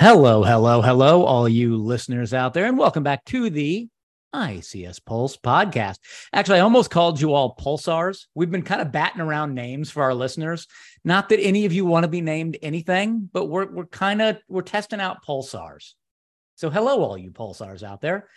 [0.00, 3.88] Hello, hello, hello, all you listeners out there, and welcome back to the
[4.32, 5.98] ICS Pulse podcast.
[6.32, 8.26] Actually, I almost called you all pulsars.
[8.32, 10.68] We've been kind of batting around names for our listeners.
[11.02, 14.38] Not that any of you want to be named anything, but we're we're kind of
[14.46, 15.94] we're testing out pulsars.
[16.54, 18.28] So, hello, all you pulsars out there.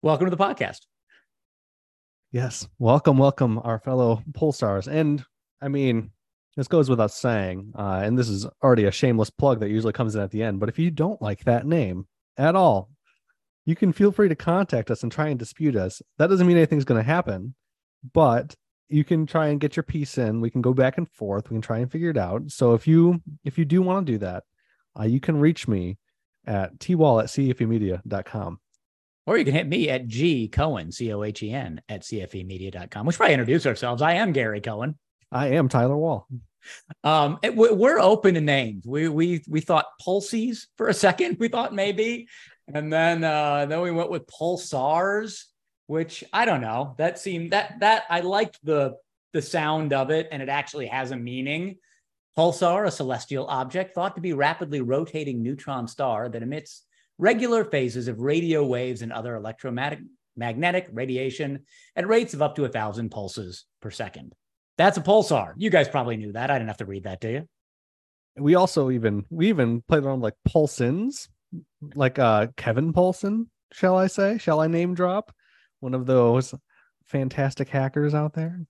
[0.00, 0.78] Welcome to the podcast.
[2.30, 4.86] Yes, welcome, welcome, our fellow pulsars.
[4.86, 5.22] And
[5.60, 6.10] I mean,
[6.56, 10.14] this goes without saying, uh, and this is already a shameless plug that usually comes
[10.14, 10.60] in at the end.
[10.60, 12.06] But if you don't like that name
[12.36, 12.90] at all,
[13.64, 16.02] you can feel free to contact us and try and dispute us.
[16.18, 17.54] That doesn't mean anything's going to happen,
[18.12, 18.54] but
[18.88, 20.40] you can try and get your piece in.
[20.40, 21.48] We can go back and forth.
[21.48, 22.50] We can try and figure it out.
[22.50, 24.44] So if you if you do want to do that,
[24.98, 25.98] uh, you can reach me
[26.46, 28.58] at twall at cfemedia.com.
[29.24, 33.06] Or you can hit me at G Cohen, C O H E N, at CFEmedia.com.
[33.06, 34.02] We should probably introduce ourselves.
[34.02, 34.96] I am Gary Cohen.
[35.30, 36.26] I am Tyler Wall.
[37.04, 38.86] Um, it, we're open to names.
[38.86, 41.36] We we we thought pulses for a second.
[41.42, 42.28] We thought maybe,
[42.72, 45.44] and then uh, then we went with pulsars,
[45.86, 46.94] which I don't know.
[46.98, 48.96] That seemed that that I liked the
[49.32, 51.76] the sound of it, and it actually has a meaning.
[52.36, 56.82] Pulsar, a celestial object thought to be rapidly rotating neutron star that emits
[57.18, 60.00] regular phases of radio waves and other electromagnetic
[60.36, 61.60] magnetic radiation
[61.94, 64.34] at rates of up to a thousand pulses per second.
[64.78, 65.52] That's a pulsar.
[65.56, 66.50] You guys probably knew that.
[66.50, 67.48] I didn't have to read that to you.
[68.36, 71.28] We also even we even played around like Pulsins,
[71.94, 74.38] like uh Kevin Poulsen, shall I say?
[74.38, 75.32] Shall I name drop
[75.80, 76.54] one of those
[77.04, 78.60] fantastic hackers out there?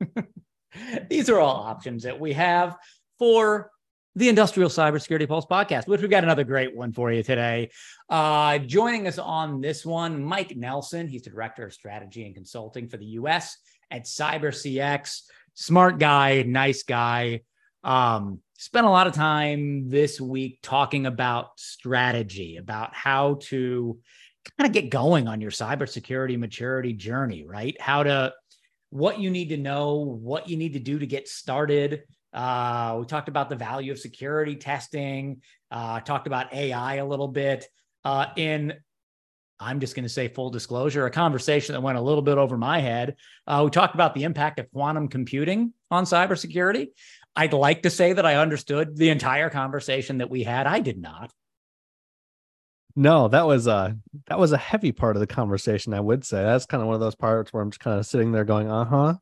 [1.08, 2.76] These are all options that we have
[3.18, 3.70] for
[4.16, 7.70] the Industrial Cybersecurity Pulse podcast, which we've got another great one for you today.
[8.08, 11.08] Uh, joining us on this one, Mike Nelson.
[11.08, 13.56] He's the Director of Strategy and Consulting for the US
[13.90, 15.22] at CyberCX.
[15.54, 17.42] Smart guy, nice guy.
[17.84, 23.98] Um, spent a lot of time this week talking about strategy, about how to
[24.58, 27.80] kind of get going on your cybersecurity maturity journey, right?
[27.80, 28.32] How to,
[28.90, 32.02] what you need to know, what you need to do to get started.
[32.32, 35.40] Uh, we talked about the value of security testing,
[35.70, 37.66] uh, talked about AI a little bit.
[38.04, 38.74] Uh, in
[39.60, 42.56] I'm just going to say full disclosure, a conversation that went a little bit over
[42.56, 43.16] my head.
[43.46, 46.88] Uh, we talked about the impact of quantum computing on cybersecurity.
[47.36, 50.66] I'd like to say that I understood the entire conversation that we had.
[50.66, 51.32] I did not.
[52.96, 53.96] No, that was a
[54.28, 55.94] that was a heavy part of the conversation.
[55.94, 58.06] I would say that's kind of one of those parts where I'm just kind of
[58.06, 59.14] sitting there going, uh huh,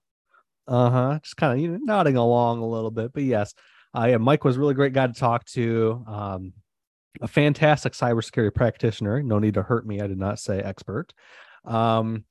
[0.69, 3.15] uh huh, just kind of you know, nodding along a little bit.
[3.15, 3.55] But yes,
[3.97, 6.05] uh, yeah, Mike was a really great guy to talk to.
[6.07, 6.53] Um,
[7.21, 9.23] a fantastic cybersecurity practitioner.
[9.23, 10.01] No need to hurt me.
[10.01, 11.13] I did not say expert.
[11.65, 12.25] Um,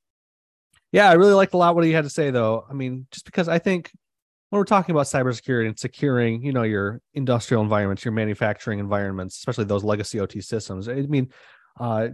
[0.91, 2.65] yeah, I really liked a lot what he had to say, though.
[2.69, 3.91] I mean, just because I think
[4.49, 9.37] when we're talking about cybersecurity and securing, you know, your industrial environments, your manufacturing environments,
[9.37, 11.29] especially those legacy OT systems, I mean,
[11.79, 12.09] uh,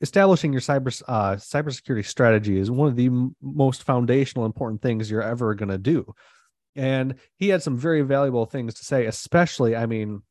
[0.00, 5.10] establishing your cyber uh, cybersecurity strategy is one of the m- most foundational, important things
[5.10, 6.14] you're ever going to do.
[6.74, 10.22] And he had some very valuable things to say, especially, I mean,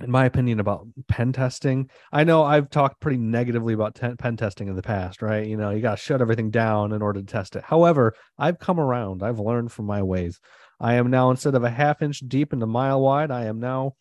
[0.00, 1.88] in my opinion, about pen testing.
[2.12, 5.46] I know I've talked pretty negatively about ten- pen testing in the past, right?
[5.46, 7.64] You know, you got to shut everything down in order to test it.
[7.64, 9.22] However, I've come around.
[9.22, 10.40] I've learned from my ways.
[10.80, 13.60] I am now instead of a half inch deep and a mile wide, I am
[13.60, 13.94] now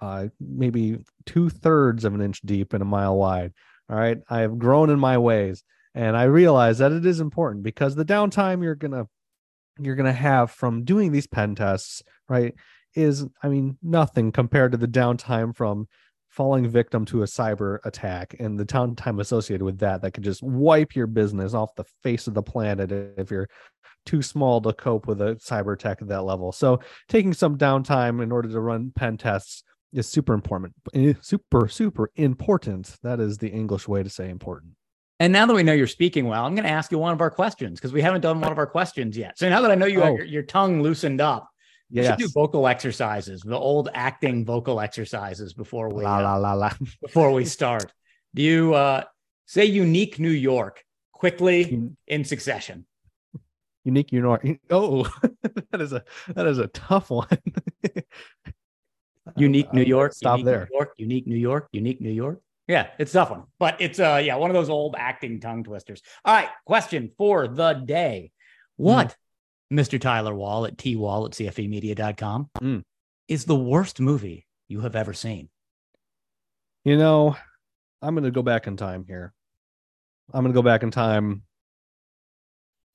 [0.00, 3.52] uh, maybe two thirds of an inch deep and a mile wide.
[3.90, 7.64] All right, I have grown in my ways, and I realize that it is important
[7.64, 9.06] because the downtime you're gonna
[9.80, 12.54] you're gonna have from doing these pen tests, right?
[12.94, 15.86] Is, I mean, nothing compared to the downtime from
[16.28, 20.42] falling victim to a cyber attack and the downtime associated with that that could just
[20.42, 23.48] wipe your business off the face of the planet if you're
[24.06, 26.52] too small to cope with a cyber attack at that level.
[26.52, 30.72] So taking some downtime in order to run pen tests is super important.
[30.94, 32.96] Eh, super, super important.
[33.02, 34.72] That is the English way to say important.
[35.18, 37.20] And now that we know you're speaking well, I'm going to ask you one of
[37.20, 39.38] our questions because we haven't done one of our questions yet.
[39.38, 40.06] So now that I know you oh.
[40.06, 41.49] have your, your tongue loosened up,
[41.90, 42.06] Yes.
[42.06, 46.72] should do vocal exercises, the old acting vocal exercises before we la, la, la, la.
[47.02, 47.92] before we start.
[48.34, 49.04] Do you uh,
[49.46, 52.86] say unique New York quickly in succession?
[53.84, 54.46] Unique New York.
[54.70, 55.04] Oh,
[55.72, 56.04] that is a
[56.34, 57.26] that is a tough one.
[59.36, 60.12] unique New York.
[60.12, 60.68] Stop there.
[60.70, 60.92] New York.
[60.96, 61.68] Unique New York.
[61.72, 62.40] Unique New York.
[62.68, 66.02] Yeah, it's tough one, but it's uh yeah one of those old acting tongue twisters.
[66.24, 68.30] All right, question for the day:
[68.76, 69.14] What mm.
[69.72, 70.00] Mr.
[70.00, 72.82] Tyler Wall at twall at cfemedia.com, mm.
[73.28, 75.48] is the worst movie you have ever seen?
[76.84, 77.36] You know,
[78.02, 79.32] I'm going to go back in time here.
[80.32, 81.42] I'm going to go back in time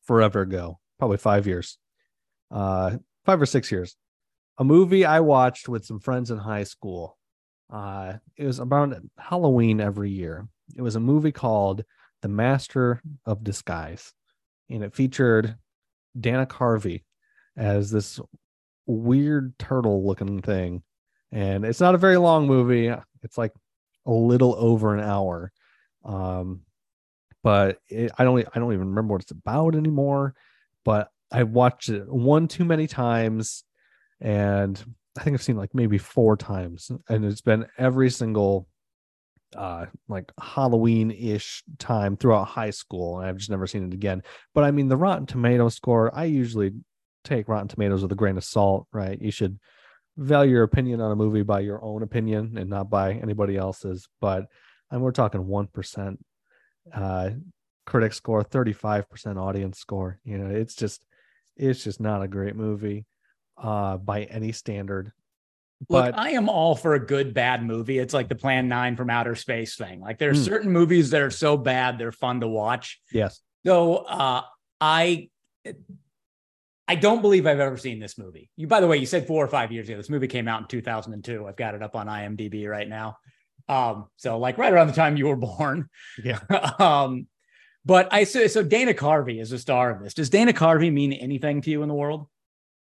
[0.04, 1.78] forever ago, probably five years,
[2.52, 3.96] uh, five or six years.
[4.58, 7.18] A movie I watched with some friends in high school
[7.70, 10.48] Uh, it was about Halloween every year.
[10.76, 11.84] It was a movie called
[12.22, 14.14] The Master of Disguise,
[14.70, 15.58] and it featured
[16.20, 17.04] Dana Carvey
[17.58, 18.20] as this
[18.86, 20.84] weird turtle looking thing.
[21.32, 22.94] And it's not a very long movie.
[23.24, 23.54] It's like
[24.06, 25.52] a little over an hour.
[26.04, 26.62] Um,
[27.44, 30.36] but it, I don't I don't even remember what it's about anymore.
[30.84, 33.64] But I watched it one too many times,
[34.22, 34.82] and
[35.18, 38.68] I think I've seen like maybe four times, and it's been every single
[39.56, 44.24] uh like Halloween ish time throughout high school, and I've just never seen it again.
[44.54, 46.74] But I mean, the Rotten Tomato score, I usually
[47.24, 49.20] take Rotten Tomatoes with a grain of salt, right?
[49.22, 49.60] You should
[50.18, 54.08] value your opinion on a movie by your own opinion and not by anybody else's.
[54.22, 54.46] But
[54.92, 56.24] and we're talking one percent
[56.94, 57.32] uh
[57.86, 60.20] critic score, 35% audience score.
[60.24, 61.06] You know, it's just
[61.56, 63.06] it's just not a great movie
[63.58, 65.12] uh by any standard.
[65.90, 68.00] Look, I am all for a good bad movie.
[68.00, 70.00] It's like the Plan 9 from outer space thing.
[70.00, 70.46] Like there are mm.
[70.46, 73.00] certain movies that are so bad they're fun to watch.
[73.12, 73.42] Yes.
[73.66, 74.42] So uh
[74.80, 75.30] I
[76.88, 78.50] I don't believe I've ever seen this movie.
[78.56, 79.98] You, by the way, you said four or five years ago.
[79.98, 81.48] This movie came out in 2002.
[81.48, 83.18] I've got it up on IMDb right now.
[83.68, 85.90] Um, so like right around the time you were born.
[86.24, 86.40] Yeah.
[86.80, 87.28] um,
[87.86, 90.14] but I so, so Dana Carvey is the star of this.
[90.14, 92.28] Does Dana Carvey mean anything to you in the world?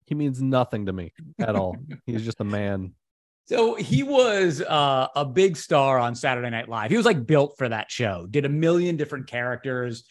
[0.06, 1.76] He means nothing to me at all.
[2.06, 2.93] He's just a man.
[3.49, 6.91] So he was uh, a big star on Saturday Night Live.
[6.91, 8.26] He was like built for that show.
[8.29, 10.03] Did a million different characters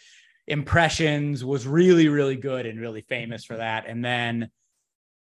[0.48, 3.86] impressions, was really, really good and really famous for that.
[3.88, 4.50] And then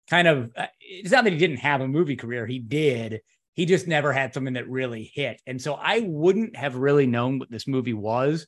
[0.10, 3.22] kind of, uh, it's not that he didn't have a movie career, he did.
[3.54, 5.42] He just never had something that really hit.
[5.46, 8.48] And so I wouldn't have really known what this movie was,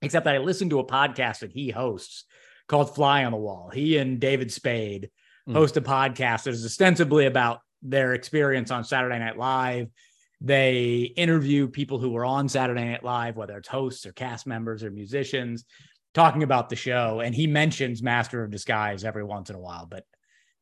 [0.00, 2.24] except that I listened to a podcast that he hosts
[2.68, 3.70] called Fly on the Wall.
[3.72, 5.10] He and David Spade
[5.48, 5.52] mm.
[5.52, 9.88] host a podcast that is ostensibly about their experience on Saturday Night Live.
[10.40, 14.82] They interview people who were on Saturday Night Live, whether it's hosts or cast members
[14.82, 15.64] or musicians,
[16.14, 17.20] talking about the show.
[17.20, 20.04] And he mentions Master of Disguise every once in a while, but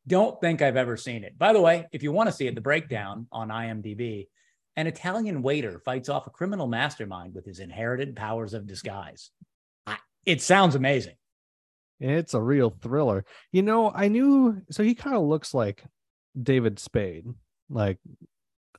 [0.07, 1.37] don't think I've ever seen it.
[1.37, 4.27] By the way, if you want to see it, the breakdown on IMDb,
[4.75, 9.31] an Italian waiter fights off a criminal mastermind with his inherited powers of disguise.
[10.25, 11.15] It sounds amazing.
[12.01, 13.25] It's a real thriller.
[13.51, 15.83] You know, I knew so he kind of looks like
[16.41, 17.25] David Spade,
[17.69, 17.99] like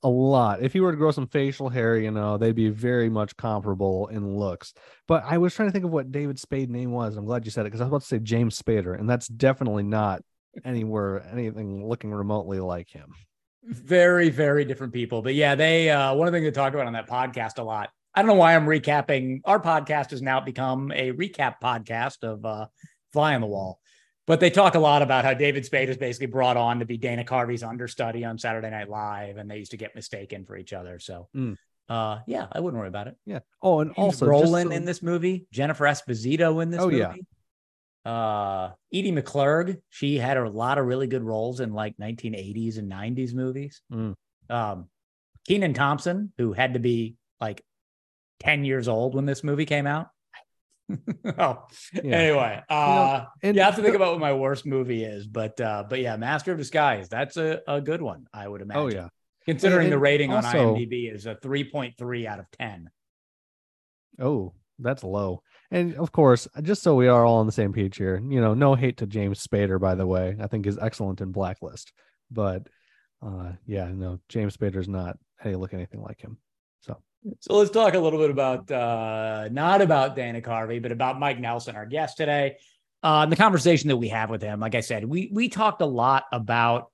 [0.03, 0.63] a lot.
[0.63, 4.09] If he were to grow some facial hair, you know, they'd be very much comparable
[4.09, 4.75] in looks.
[5.07, 7.17] But I was trying to think of what David Spade name was.
[7.17, 9.29] I'm glad you said it because I was about to say James Spader, and that's
[9.29, 10.23] definitely not
[10.65, 13.15] anywhere anything looking remotely like him.
[13.65, 15.23] Very, very different people.
[15.23, 17.63] But yeah, they uh one of the things they talk about on that podcast a
[17.63, 17.91] lot.
[18.15, 19.41] I don't know why I'm recapping.
[19.45, 22.67] Our podcast has now become a recap podcast of uh
[23.12, 23.81] Fly on the Wall.
[24.26, 26.97] But they talk a lot about how David Spade is basically brought on to be
[26.97, 30.73] Dana Carvey's understudy on Saturday Night Live, and they used to get mistaken for each
[30.73, 31.00] other.
[31.00, 31.56] So, mm.
[31.88, 33.17] uh, yeah, I wouldn't worry about it.
[33.26, 33.41] Yeah.
[33.61, 34.70] Oh, and also Brolin so...
[34.70, 36.99] in this movie, Jennifer Esposito in this oh, movie.
[36.99, 37.14] Yeah.
[38.05, 42.91] Uh, Edie McClurg, she had a lot of really good roles in like 1980s and
[42.91, 43.82] 90s movies.
[43.93, 44.15] Mm.
[44.49, 44.88] Um,
[45.47, 47.62] Kenan Thompson, who had to be like
[48.41, 50.08] 10 years old when this movie came out.
[51.39, 52.17] oh, yeah.
[52.17, 55.61] anyway, uh, you, know, you have to think about what my worst movie is, but
[55.61, 58.82] uh, but yeah, Master of Disguise, that's a, a good one, I would oh, imagine.
[58.82, 59.08] Oh yeah,
[59.44, 62.91] considering and the rating also, on IMDb is a three point three out of ten.
[64.20, 65.43] Oh, that's low.
[65.70, 68.53] And of course, just so we are all on the same page here, you know,
[68.53, 70.37] no hate to James Spader, by the way.
[70.39, 71.93] I think is excellent in Blacklist,
[72.31, 72.67] but
[73.25, 76.39] uh, yeah, no, James Spader's not hey look anything like him.
[77.41, 81.38] So let's talk a little bit about uh, not about Dana Carvey, but about Mike
[81.38, 82.56] Nelson, our guest today.
[83.02, 85.86] Uh, the conversation that we have with him, like I said, we we talked a
[85.86, 86.91] lot about,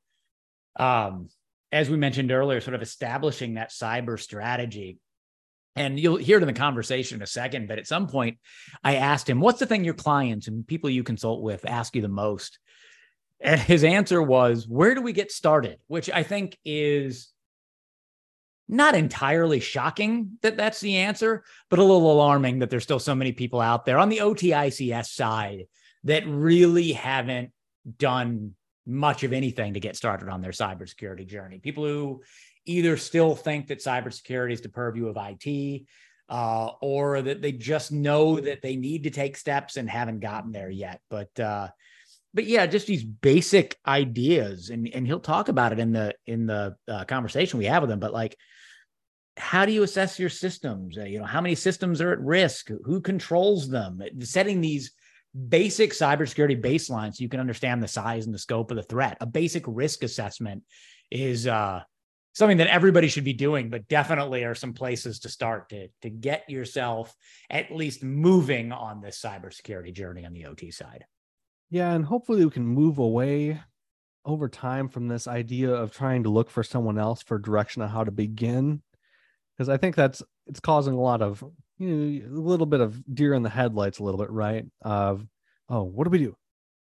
[0.76, 1.28] um,
[1.72, 4.98] as we mentioned earlier, sort of establishing that cyber strategy.
[5.76, 7.68] And you'll hear it in the conversation in a second.
[7.68, 8.38] But at some point,
[8.82, 12.02] I asked him, "What's the thing your clients and people you consult with ask you
[12.02, 12.58] the most?"
[13.40, 17.32] And his answer was, "Where do we get started?" Which I think is
[18.68, 23.14] not entirely shocking that that's the answer, but a little alarming that there's still so
[23.14, 25.64] many people out there on the OTICS side
[26.04, 27.50] that really haven't
[27.96, 28.54] done
[28.86, 31.58] much of anything to get started on their cybersecurity journey.
[31.58, 32.22] People who
[32.66, 35.82] either still think that cybersecurity is the purview of IT,
[36.28, 40.52] uh, or that they just know that they need to take steps and haven't gotten
[40.52, 41.00] there yet.
[41.08, 41.68] But uh,
[42.34, 46.46] but yeah, just these basic ideas, and and he'll talk about it in the in
[46.46, 48.00] the uh, conversation we have with him.
[48.00, 48.36] But like
[49.38, 50.98] how do you assess your systems?
[50.98, 52.70] Uh, you know, how many systems are at risk?
[52.84, 54.02] Who controls them?
[54.20, 54.92] Setting these
[55.48, 59.16] basic cybersecurity baselines so you can understand the size and the scope of the threat.
[59.20, 60.64] A basic risk assessment
[61.10, 61.80] is uh,
[62.34, 66.10] something that everybody should be doing, but definitely are some places to start to, to
[66.10, 67.14] get yourself
[67.50, 71.04] at least moving on this cybersecurity journey on the OT side.
[71.70, 73.60] Yeah, and hopefully we can move away
[74.24, 77.88] over time from this idea of trying to look for someone else for direction on
[77.88, 78.82] how to begin
[79.58, 81.42] because i think that's it's causing a lot of
[81.78, 84.66] you know a little bit of deer in the headlights a little bit right?
[84.82, 85.26] Of
[85.68, 86.36] oh what do we do?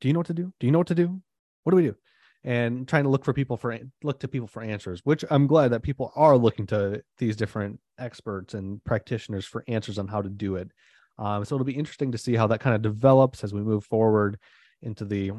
[0.01, 0.53] Do you know what to do?
[0.59, 1.21] Do you know what to do?
[1.65, 1.97] What do we do?
[2.45, 5.73] And trying to look for people for look to people for answers which i'm glad
[5.73, 10.29] that people are looking to these different experts and practitioners for answers on how to
[10.29, 10.71] do it.
[11.19, 13.85] Um, so it'll be interesting to see how that kind of develops as we move
[13.85, 14.39] forward
[14.83, 15.33] into the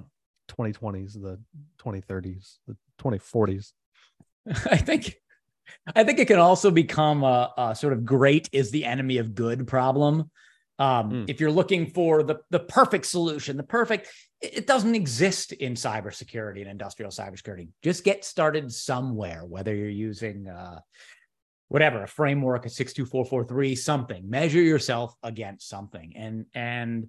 [0.49, 1.39] 2020s, the
[1.81, 3.71] 2030s, the 2040s.
[4.69, 5.15] I think
[5.95, 9.35] I think it can also become a, a, sort of great is the enemy of
[9.35, 10.29] good problem.
[10.77, 11.25] Um, mm.
[11.29, 14.09] If you're looking for the, the perfect solution, the perfect,
[14.41, 17.69] it doesn't exist in cybersecurity and industrial cybersecurity.
[17.83, 20.79] Just get started somewhere, whether you're using uh,
[21.67, 24.29] whatever a framework, a 62443, something.
[24.29, 26.13] Measure yourself against something.
[26.15, 27.07] And and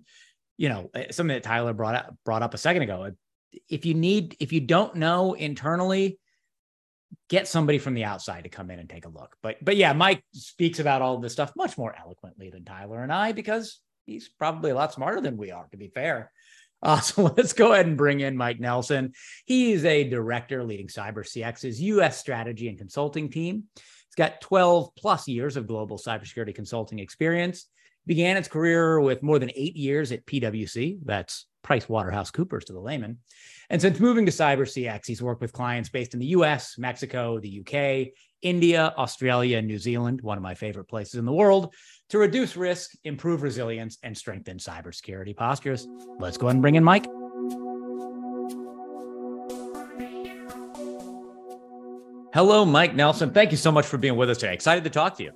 [0.61, 3.13] you know something that Tyler brought up brought up a second ago
[3.69, 6.19] if you need if you don't know internally
[7.29, 9.37] get somebody from the outside to come in and take a look.
[9.43, 13.13] But but yeah mike speaks about all this stuff much more eloquently than tyler and
[13.13, 16.33] i because he's probably a lot smarter than we are to be fair.
[16.83, 19.13] Uh, so let's go ahead and bring in mike nelson.
[19.45, 23.65] He is a director leading CyberCX's us strategy and consulting team.
[23.75, 27.67] He's got 12 plus years of global cybersecurity consulting experience
[28.11, 32.73] began its career with more than eight years at pwc that's Price Waterhouse Coopers to
[32.73, 33.19] the layman.
[33.69, 37.61] And since moving to CyberCX, he's worked with clients based in the US, Mexico, the
[37.61, 38.13] UK,
[38.43, 41.73] India, Australia, and New Zealand, one of my favorite places in the world,
[42.09, 45.87] to reduce risk, improve resilience, and strengthen cybersecurity postures.
[46.19, 47.07] Let's go ahead and bring in Mike.
[52.35, 53.31] Hello, Mike Nelson.
[53.31, 54.55] Thank you so much for being with us today.
[54.55, 55.33] Excited to talk to you.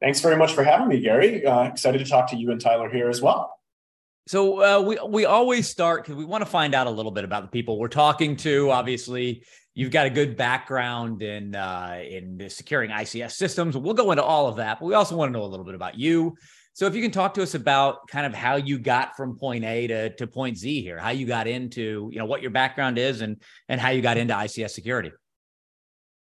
[0.00, 1.44] Thanks very much for having me, Gary.
[1.44, 3.52] Uh, excited to talk to you and Tyler here as well.
[4.28, 7.24] So uh, we we always start because we want to find out a little bit
[7.24, 8.70] about the people we're talking to.
[8.70, 13.76] Obviously, you've got a good background in uh, in securing ICS systems.
[13.76, 15.76] We'll go into all of that, but we also want to know a little bit
[15.76, 16.36] about you.
[16.72, 19.64] So if you can talk to us about kind of how you got from point
[19.64, 22.98] A to, to point Z here, how you got into, you know, what your background
[22.98, 25.12] is and and how you got into ICS security.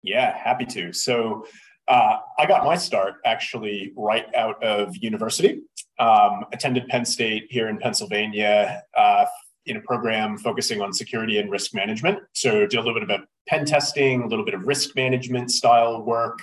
[0.02, 0.92] Yeah, happy to.
[0.92, 1.46] So
[1.88, 5.62] uh, I got my start actually right out of university.
[5.98, 9.26] Um, attended Penn State here in Pennsylvania uh,
[9.66, 12.18] in a program focusing on security and risk management.
[12.32, 16.02] So, did a little bit of pen testing, a little bit of risk management style
[16.02, 16.40] work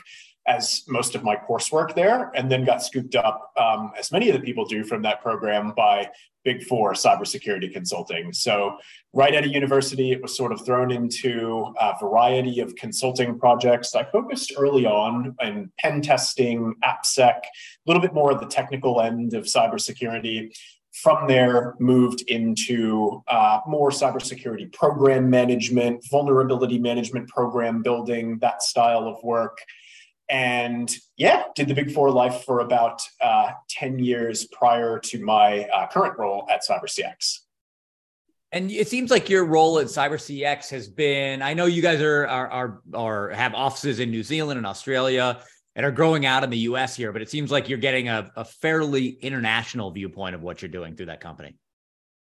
[0.48, 4.36] as most of my coursework there, and then got scooped up, um, as many of
[4.36, 6.10] the people do from that program, by
[6.44, 8.34] Big Four cybersecurity consulting.
[8.34, 8.78] So,
[9.14, 13.96] right at a university, it was sort of thrown into a variety of consulting projects.
[13.96, 17.42] I focused early on in pen testing, AppSec, a
[17.86, 20.56] little bit more of the technical end of cybersecurity.
[20.94, 29.08] From there, moved into uh, more cybersecurity program management, vulnerability management program building, that style
[29.08, 29.58] of work
[30.32, 35.66] and yeah, did the Big Four life for about uh, 10 years prior to my
[35.66, 37.40] uh, current role at CyberCX.
[38.54, 42.26] And it seems like your role at CyberCX has been, I know you guys are,
[42.28, 45.42] are, are, are have offices in New Zealand and Australia
[45.76, 48.32] and are growing out in the US here, but it seems like you're getting a,
[48.38, 51.56] a fairly international viewpoint of what you're doing through that company.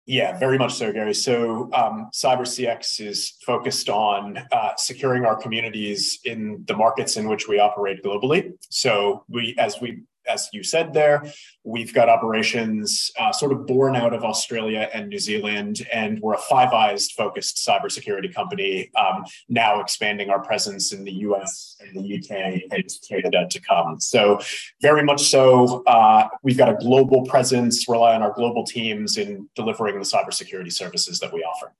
[0.07, 1.15] Yeah, very much so, Gary.
[1.15, 7.47] So, um, CyberCX is focused on uh, securing our communities in the markets in which
[7.47, 8.53] we operate globally.
[8.71, 11.25] So, we, as we as you said there,
[11.65, 16.35] we've got operations uh, sort of born out of Australia and New Zealand, and we're
[16.35, 21.95] a Five Eyes focused cybersecurity company, um, now expanding our presence in the US and
[21.95, 24.01] the UK and Canada to come.
[24.01, 24.41] So,
[24.81, 29.49] very much so, uh, we've got a global presence, rely on our global teams in
[29.55, 31.75] delivering the cybersecurity services that we offer.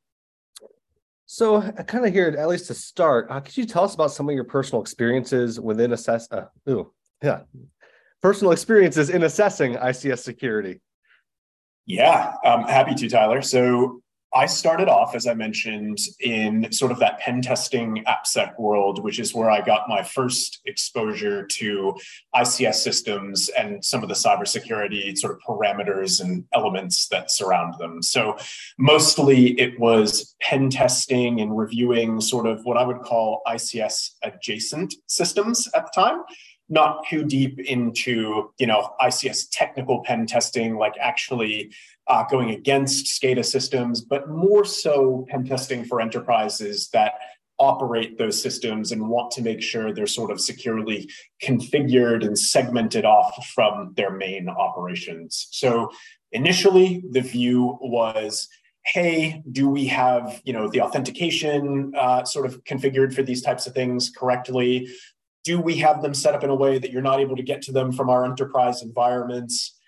[1.27, 4.11] So, I kind of hear, at least to start, uh, could you tell us about
[4.11, 6.27] some of your personal experiences within ICS?
[6.31, 6.93] Uh, ooh,
[7.23, 7.41] yeah,
[8.23, 10.81] personal experiences in assessing ICS security.
[11.87, 13.43] Yeah, I'm happy to, Tyler.
[13.43, 19.03] So I started off, as I mentioned, in sort of that pen testing AppSec world,
[19.03, 21.97] which is where I got my first exposure to
[22.37, 28.03] ICS systems and some of the cybersecurity sort of parameters and elements that surround them.
[28.03, 28.37] So
[28.79, 34.95] mostly it was pen testing and reviewing sort of what I would call ICS adjacent
[35.09, 36.23] systems at the time
[36.71, 41.73] not too deep into you know ICS technical pen testing, like actually
[42.07, 47.15] uh, going against SCADA systems, but more so pen testing for enterprises that
[47.59, 51.11] operate those systems and want to make sure they're sort of securely
[51.45, 55.49] configured and segmented off from their main operations.
[55.51, 55.91] So
[56.33, 58.49] initially, the view was
[58.87, 63.67] hey do we have you know the authentication uh, sort of configured for these types
[63.67, 64.89] of things correctly
[65.45, 67.63] do we have them set up in a way that you're not able to get
[67.63, 69.79] to them from our enterprise environments?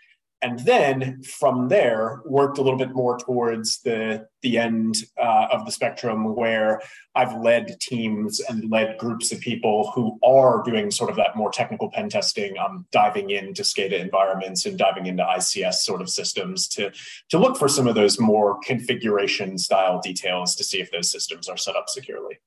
[0.42, 5.64] And then from there worked a little bit more towards the the end uh, of
[5.64, 6.80] the spectrum where
[7.14, 11.50] i've led teams and led groups of people who are doing sort of that more
[11.50, 16.66] technical pen testing um, diving into scada environments and diving into ics sort of systems
[16.68, 16.90] to
[17.28, 21.48] to look for some of those more configuration style details to see if those systems
[21.48, 22.38] are set up securely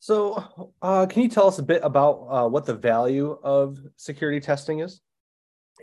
[0.00, 4.40] so uh, can you tell us a bit about uh, what the value of security
[4.40, 5.00] testing is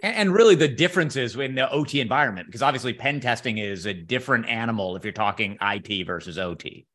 [0.03, 4.47] and really the differences in the OT environment, because obviously pen testing is a different
[4.47, 6.85] animal if you're talking IT versus OT.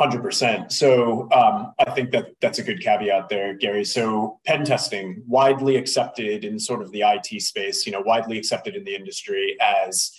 [0.00, 0.72] 100%.
[0.72, 3.84] So um, I think that that's a good caveat there, Gary.
[3.84, 8.74] So pen testing, widely accepted in sort of the IT space, you know, widely accepted
[8.74, 10.10] in the industry as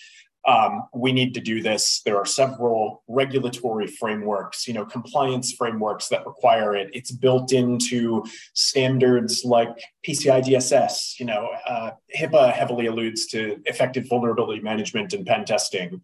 [0.47, 2.01] um, we need to do this.
[2.05, 6.91] There are several regulatory frameworks, you know, compliance frameworks that require it.
[6.93, 8.23] It's built into
[8.53, 9.75] standards like
[10.07, 11.19] PCI DSS.
[11.19, 16.01] You know, uh, HIPAA heavily alludes to effective vulnerability management and pen testing.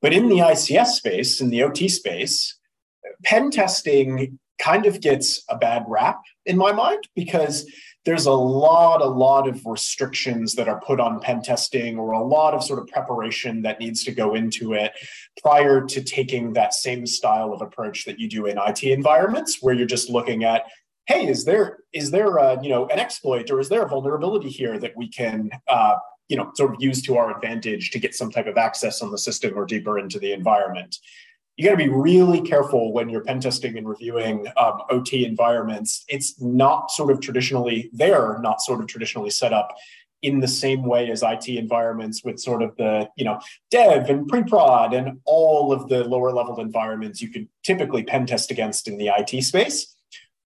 [0.00, 2.58] But in the ICS space, in the OT space,
[3.24, 7.66] pen testing kind of gets a bad rap in my mind because
[8.04, 12.22] there's a lot, a lot of restrictions that are put on pen testing or a
[12.22, 14.92] lot of sort of preparation that needs to go into it
[15.42, 19.74] prior to taking that same style of approach that you do in IT environments, where
[19.74, 20.64] you're just looking at,
[21.06, 24.48] hey, is there is there a, you know an exploit or is there a vulnerability
[24.48, 25.96] here that we can uh,
[26.28, 29.10] you know sort of use to our advantage to get some type of access on
[29.10, 30.96] the system or deeper into the environment
[31.60, 36.06] you got to be really careful when you're pen testing and reviewing um, OT environments.
[36.08, 39.76] It's not sort of traditionally, they're not sort of traditionally set up
[40.22, 43.38] in the same way as IT environments with sort of the, you know,
[43.70, 48.50] dev and pre-prod and all of the lower level environments you could typically pen test
[48.50, 49.94] against in the IT space.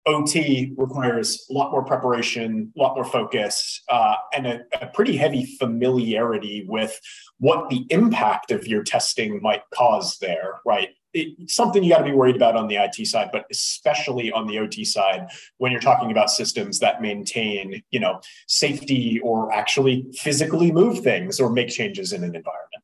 [0.05, 5.17] OT requires a lot more preparation, a lot more focus, uh, and a, a, pretty
[5.17, 6.99] heavy familiarity with
[7.39, 10.89] what the impact of your testing might cause there, right?
[11.13, 14.47] It's something you got to be worried about on the IT side, but especially on
[14.47, 20.05] the OT side when you're talking about systems that maintain, you know, safety or actually
[20.13, 22.83] physically move things or make changes in an environment.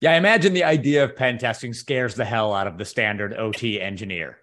[0.00, 3.34] Yeah, I imagine the idea of pen testing scares the hell out of the standard
[3.34, 4.38] OT engineer.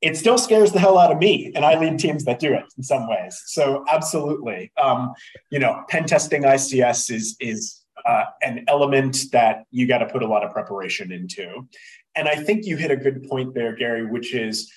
[0.00, 2.64] It still scares the hell out of me, and I lead teams that do it
[2.76, 3.40] in some ways.
[3.46, 5.12] So, absolutely, um,
[5.50, 10.22] you know, pen testing ICS is is uh, an element that you got to put
[10.22, 11.68] a lot of preparation into.
[12.20, 14.70] And I think you hit a good point there, Gary, which is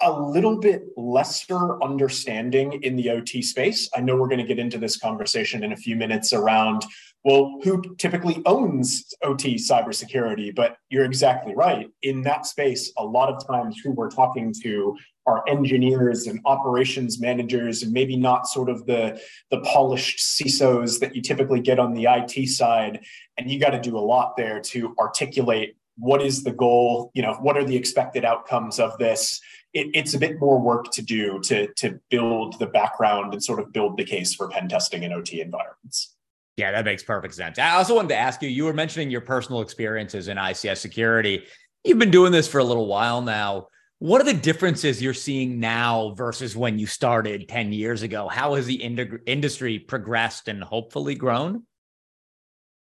[0.00, 3.90] a little bit lesser understanding in the OT space.
[3.94, 6.86] I know we're going to get into this conversation in a few minutes around,
[7.24, 10.54] well, who typically owns OT cybersecurity?
[10.54, 11.90] But you're exactly right.
[12.00, 17.20] In that space, a lot of times who we're talking to are engineers and operations
[17.20, 21.92] managers, and maybe not sort of the, the polished CISOs that you typically get on
[21.92, 23.04] the IT side.
[23.36, 27.10] And you got to do a lot there to articulate what is the goal?
[27.14, 29.40] You know what are the expected outcomes of this?
[29.72, 33.60] It, it's a bit more work to do to to build the background and sort
[33.60, 36.14] of build the case for pen testing in ot environments.
[36.56, 37.58] Yeah that makes perfect sense.
[37.58, 41.44] I also wanted to ask you you were mentioning your personal experiences in ics security.
[41.84, 43.68] You've been doing this for a little while now.
[43.98, 48.26] What are the differences you're seeing now versus when you started 10 years ago?
[48.26, 51.62] How has the ind- industry progressed and hopefully grown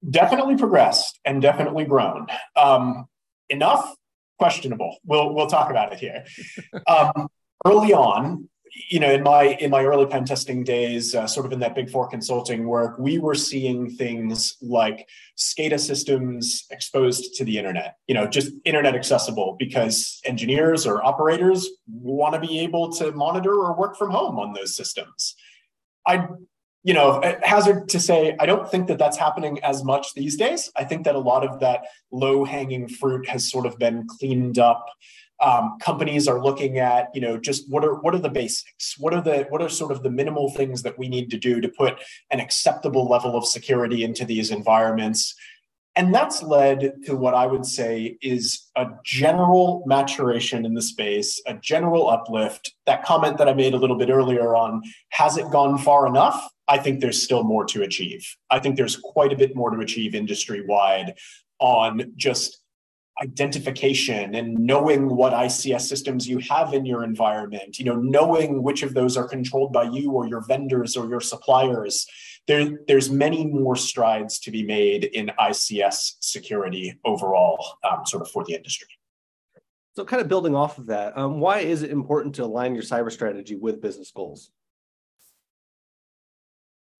[0.08, 2.26] definitely progressed and definitely grown.
[2.56, 3.06] Um,
[3.48, 3.94] enough,
[4.38, 4.96] questionable.
[5.04, 6.24] We'll we'll talk about it here.
[6.86, 7.28] Um,
[7.64, 8.48] early on,
[8.90, 11.74] you know, in my in my early pen testing days, uh, sort of in that
[11.74, 17.96] Big Four consulting work, we were seeing things like SCADA systems exposed to the internet.
[18.06, 23.54] You know, just internet accessible because engineers or operators want to be able to monitor
[23.54, 25.34] or work from home on those systems.
[26.06, 26.28] I
[26.86, 30.70] you know, hazard to say, I don't think that that's happening as much these days.
[30.76, 31.80] I think that a lot of that
[32.12, 34.86] low hanging fruit has sort of been cleaned up.
[35.42, 38.94] Um, companies are looking at, you know, just what are what are the basics?
[38.98, 41.60] What are the what are sort of the minimal things that we need to do
[41.60, 45.34] to put an acceptable level of security into these environments?
[45.96, 51.40] And that's led to what I would say is a general maturation in the space,
[51.46, 52.74] a general uplift.
[52.84, 56.50] That comment that I made a little bit earlier on has it gone far enough?
[56.68, 58.26] I think there's still more to achieve.
[58.50, 61.14] I think there's quite a bit more to achieve industry wide
[61.60, 62.60] on just
[63.22, 68.82] identification and knowing what ICS systems you have in your environment, you know, knowing which
[68.82, 72.06] of those are controlled by you or your vendors or your suppliers.
[72.46, 78.30] There, there's many more strides to be made in ICS security overall, um, sort of
[78.30, 78.88] for the industry.
[79.96, 82.84] So, kind of building off of that, um, why is it important to align your
[82.84, 84.50] cyber strategy with business goals?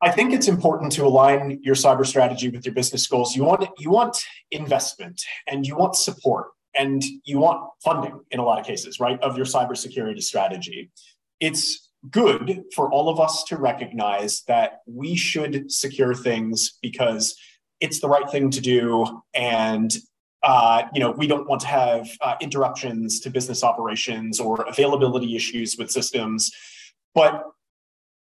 [0.03, 3.35] I think it's important to align your cyber strategy with your business goals.
[3.35, 4.17] You want you want
[4.51, 9.19] investment and you want support and you want funding in a lot of cases, right,
[9.21, 10.91] of your cybersecurity strategy.
[11.41, 17.37] It's good for all of us to recognize that we should secure things because
[17.81, 19.97] it's the right thing to do and
[20.42, 25.35] uh, you know we don't want to have uh, interruptions to business operations or availability
[25.35, 26.53] issues with systems.
[27.14, 27.45] But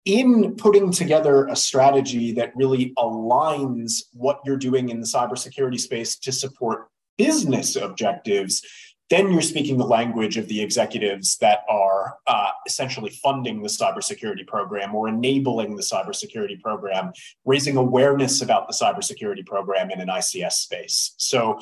[0.05, 6.17] in putting together a strategy that really aligns what you're doing in the cybersecurity space
[6.19, 8.61] to support business objectives,
[9.09, 14.45] then you're speaking the language of the executives that are uh, essentially funding the cybersecurity
[14.45, 17.11] program or enabling the cybersecurity program,
[17.45, 21.13] raising awareness about the cybersecurity program in an ICS space.
[21.17, 21.59] So,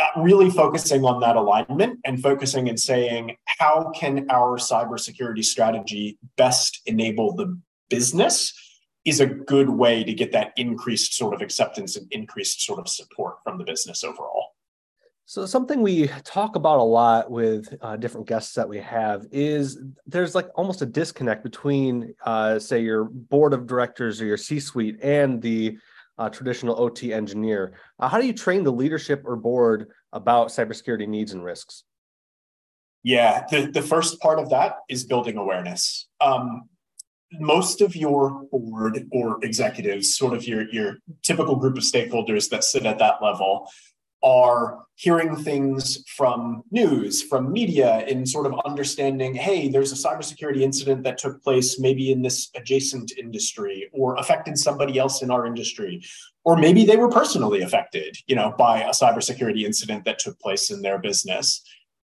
[0.00, 6.18] uh, really focusing on that alignment and focusing and saying, how can our cybersecurity strategy
[6.38, 7.58] best enable the
[7.90, 8.54] business
[9.04, 12.88] is a good way to get that increased sort of acceptance and increased sort of
[12.88, 14.41] support from the business overall.
[15.24, 19.80] So something we talk about a lot with uh, different guests that we have is
[20.06, 24.98] there's like almost a disconnect between, uh, say, your board of directors or your C-suite
[25.02, 25.78] and the
[26.18, 27.74] uh, traditional OT engineer.
[27.98, 31.84] Uh, how do you train the leadership or board about cybersecurity needs and risks?
[33.04, 36.08] Yeah, the, the first part of that is building awareness.
[36.20, 36.68] Um,
[37.32, 42.62] most of your board or executives, sort of your, your typical group of stakeholders that
[42.62, 43.68] sit at that level,
[44.22, 50.60] are hearing things from news, from media, in sort of understanding, hey, there's a cybersecurity
[50.60, 55.44] incident that took place maybe in this adjacent industry or affected somebody else in our
[55.44, 56.02] industry.
[56.44, 60.70] Or maybe they were personally affected, you know, by a cybersecurity incident that took place
[60.70, 61.62] in their business.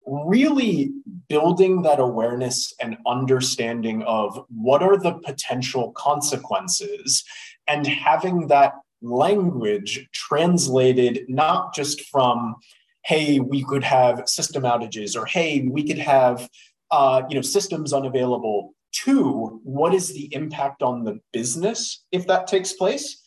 [0.07, 0.93] Really
[1.29, 7.25] building that awareness and understanding of what are the potential consequences
[7.67, 12.57] and having that language translated not just from
[13.05, 16.49] hey we could have system outages or hey we could have
[16.91, 22.47] uh, you know systems unavailable to what is the impact on the business if that
[22.47, 23.23] takes place?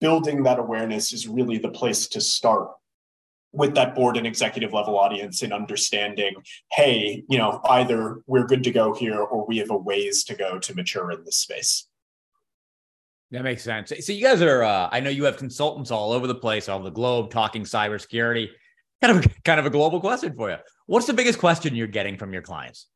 [0.00, 2.68] Building that awareness is really the place to start
[3.52, 6.34] with that board and executive level audience in understanding
[6.72, 10.34] hey you know either we're good to go here or we have a ways to
[10.34, 11.86] go to mature in this space
[13.30, 13.92] that makes sense.
[14.00, 16.78] So you guys are, uh, I know you have consultants all over the place, all
[16.78, 18.48] over the globe, talking cybersecurity.
[19.02, 20.56] Kind of, kind of a global question for you.
[20.86, 22.86] What's the biggest question you're getting from your clients?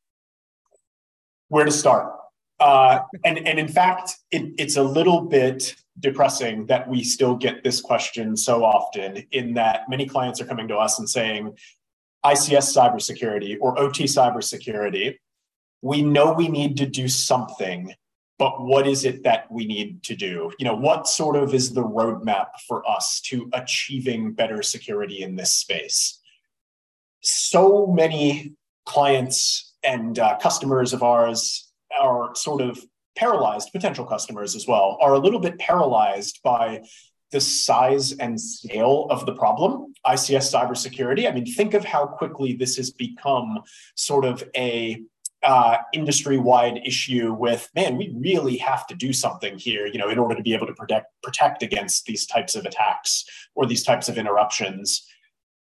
[1.49, 2.13] Where to start?
[2.59, 7.63] Uh, and and in fact, it, it's a little bit depressing that we still get
[7.63, 9.25] this question so often.
[9.31, 11.57] In that many clients are coming to us and saying,
[12.25, 15.17] ICS cybersecurity or OT cybersecurity.
[15.81, 17.93] We know we need to do something
[18.41, 20.51] but what is it that we need to do?
[20.57, 25.35] You know, what sort of is the roadmap for us to achieving better security in
[25.35, 26.19] this space?
[27.19, 28.55] So many
[28.87, 32.83] clients and uh, customers of ours are sort of
[33.15, 36.81] paralyzed, potential customers as well, are a little bit paralyzed by
[37.31, 41.29] the size and scale of the problem, ICS cybersecurity.
[41.29, 43.59] I mean, think of how quickly this has become
[43.93, 45.03] sort of a
[45.43, 50.19] uh, industry-wide issue with man we really have to do something here you know in
[50.19, 53.25] order to be able to protect protect against these types of attacks
[53.55, 55.07] or these types of interruptions.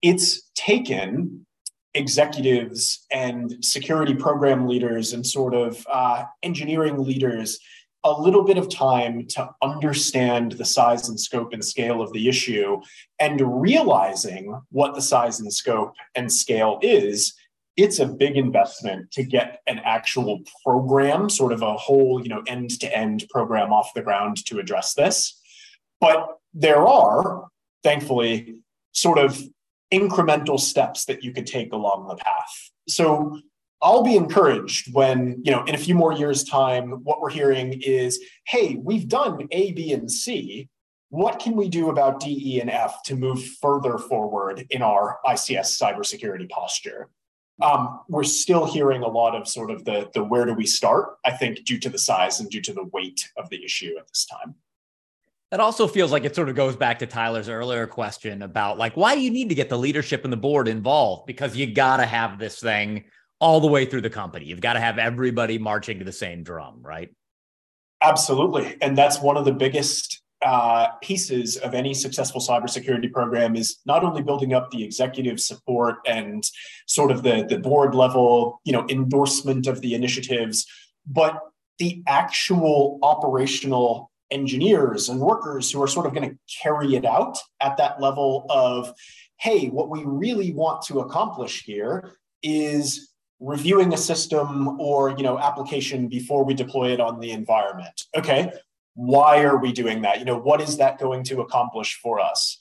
[0.02, 1.46] It's taken
[1.94, 7.58] executives and security program leaders and sort of uh, engineering leaders
[8.04, 12.28] a little bit of time to understand the size and scope and scale of the
[12.28, 12.80] issue
[13.18, 17.34] and realizing what the size and scope and scale is
[17.76, 22.42] it's a big investment to get an actual program, sort of a whole, you know,
[22.46, 25.40] end-to-end program off the ground to address this.
[26.00, 27.48] But there are,
[27.82, 29.40] thankfully, sort of
[29.92, 32.70] incremental steps that you could take along the path.
[32.88, 33.40] So
[33.82, 37.80] I'll be encouraged when, you know, in a few more years' time, what we're hearing
[37.82, 40.68] is, hey, we've done A, B, and C.
[41.08, 45.18] What can we do about D, E, and F to move further forward in our
[45.26, 47.08] ICS cybersecurity posture?
[47.62, 51.18] Um, we're still hearing a lot of sort of the the where do we start?
[51.24, 54.08] I think due to the size and due to the weight of the issue at
[54.08, 54.54] this time.
[55.50, 58.96] That also feels like it sort of goes back to Tyler's earlier question about like,
[58.96, 61.26] why do you need to get the leadership and the board involved?
[61.26, 63.04] Because you got to have this thing
[63.40, 64.44] all the way through the company.
[64.44, 67.12] You've got to have everybody marching to the same drum, right?
[68.00, 68.76] Absolutely.
[68.80, 74.04] And that's one of the biggest uh, pieces of any successful cybersecurity program is not
[74.04, 76.44] only building up the executive support and
[76.86, 80.66] sort of the, the board level, you know, endorsement of the initiatives,
[81.06, 81.38] but
[81.78, 87.36] the actual operational engineers and workers who are sort of going to carry it out
[87.60, 88.94] at that level of
[89.38, 92.12] hey what we really want to accomplish here
[92.44, 98.04] is reviewing a system or you know application before we deploy it on the environment.
[98.16, 98.52] Okay
[99.00, 102.58] why are we doing that you know what is that going to accomplish for us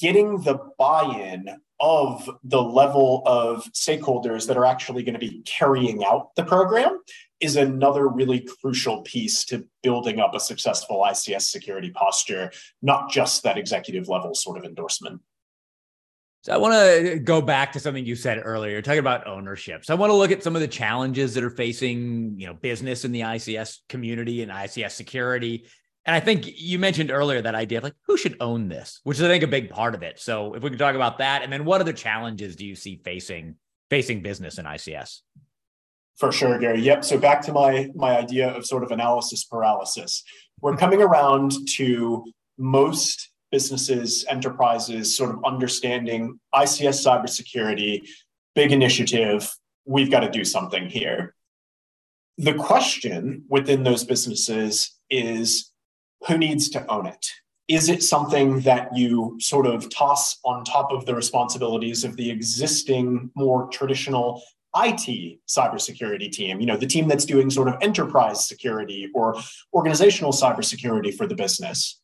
[0.00, 1.48] getting the buy-in
[1.80, 6.98] of the level of stakeholders that are actually going to be carrying out the program
[7.40, 12.50] is another really crucial piece to building up a successful ICS security posture,
[12.82, 15.20] not just that executive level sort of endorsement.
[16.42, 19.26] So I want to uh, go back to something you said earlier, You're talking about
[19.26, 19.84] ownership.
[19.84, 22.54] So I want to look at some of the challenges that are facing, you know,
[22.54, 25.66] business in the ICS community and ICS security.
[26.04, 29.18] And I think you mentioned earlier that idea of like who should own this, which
[29.18, 30.20] is I think a big part of it.
[30.20, 33.00] So if we can talk about that, and then what other challenges do you see
[33.04, 33.56] facing
[33.90, 35.20] facing business in ICS?
[36.16, 36.80] For sure, Gary.
[36.80, 37.04] Yep.
[37.04, 40.22] So back to my my idea of sort of analysis paralysis.
[40.60, 42.24] We're coming around to
[42.56, 48.06] most businesses, enterprises, sort of understanding ICS cybersecurity,
[48.54, 49.50] big initiative.
[49.84, 51.34] We've got to do something here.
[52.36, 55.72] The question within those businesses is
[56.26, 57.26] who needs to own it?
[57.68, 62.30] Is it something that you sort of toss on top of the responsibilities of the
[62.30, 64.42] existing, more traditional
[64.76, 69.36] IT cybersecurity team, you know, the team that's doing sort of enterprise security or
[69.74, 72.00] organizational cybersecurity for the business?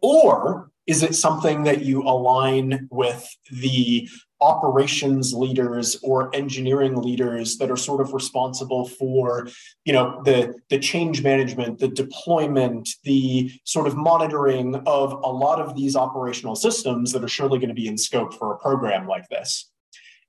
[0.00, 4.08] Or is it something that you align with the
[4.40, 9.48] operations leaders or engineering leaders that are sort of responsible for
[9.84, 15.60] you know the the change management the deployment the sort of monitoring of a lot
[15.60, 19.06] of these operational systems that are surely going to be in scope for a program
[19.06, 19.70] like this?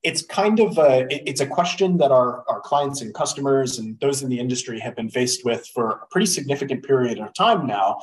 [0.01, 4.23] It's kind of a it's a question that our, our clients and customers and those
[4.23, 7.97] in the industry have been faced with for a pretty significant period of time now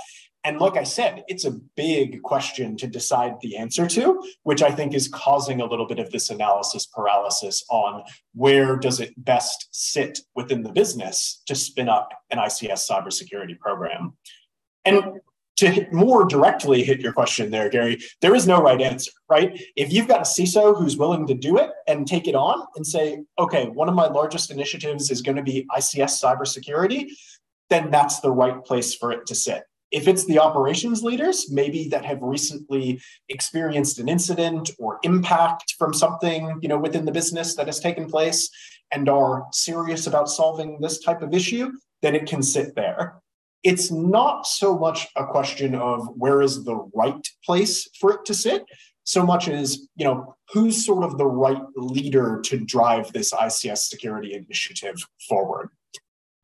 [0.47, 4.71] and like i said it's a big question to decide the answer to which i
[4.71, 8.03] think is causing a little bit of this analysis paralysis on
[8.35, 14.13] where does it best sit within the business to spin up an ics cybersecurity program
[14.85, 15.03] and
[15.57, 19.59] to more directly hit your question there, Gary, there is no right answer, right?
[19.75, 22.87] If you've got a CISO who's willing to do it and take it on and
[22.87, 27.07] say, okay, one of my largest initiatives is going to be ICS cybersecurity,
[27.71, 29.63] then that's the right place for it to sit.
[29.97, 35.95] If it's the operations leaders, maybe that have recently experienced an incident or impact from
[35.95, 38.51] something, you know, within the business that has taken place
[38.93, 43.23] and are serious about solving this type of issue, then it can sit there.
[43.63, 48.35] It's not so much a question of where is the right place for it to
[48.35, 48.67] sit
[49.05, 53.79] so much as you know who's sort of the right leader to drive this ics
[53.79, 54.97] security initiative
[55.29, 55.71] forward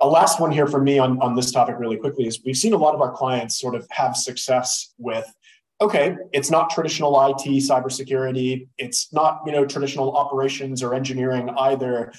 [0.03, 2.75] a last one here for me on, on this topic really quickly is we've seen
[2.75, 5.33] a lot of our clients sort of have success with
[5.81, 8.69] okay it's not traditional it cybersecurity.
[8.79, 12.13] It's not you know traditional operations or engineering either.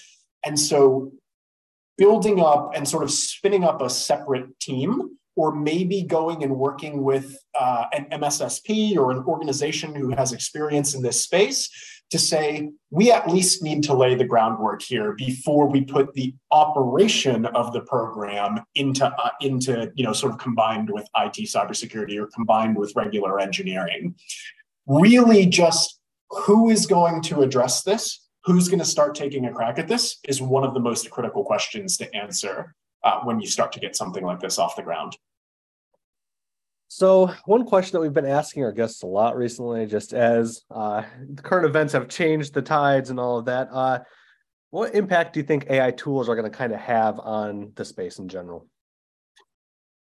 [0.45, 1.11] And so
[1.97, 7.03] building up and sort of spinning up a separate team or maybe going and working
[7.03, 11.69] with uh, an MSSP or an organization who has experience in this space
[12.11, 16.33] to say, we at least need to lay the groundwork here before we put the
[16.51, 22.17] operation of the program into, uh, into you know, sort of combined with IT cybersecurity
[22.17, 24.15] or combined with regular engineering.
[24.85, 29.79] Really just who is going to address this who's going to start taking a crack
[29.79, 33.71] at this is one of the most critical questions to answer uh, when you start
[33.71, 35.17] to get something like this off the ground.
[36.95, 41.01] So, one question that we've been asking our guests a lot recently, just as uh,
[41.37, 44.01] current events have changed the tides and all of that, uh,
[44.69, 47.83] what impact do you think AI tools are going to kind of have on the
[47.83, 48.67] space in general?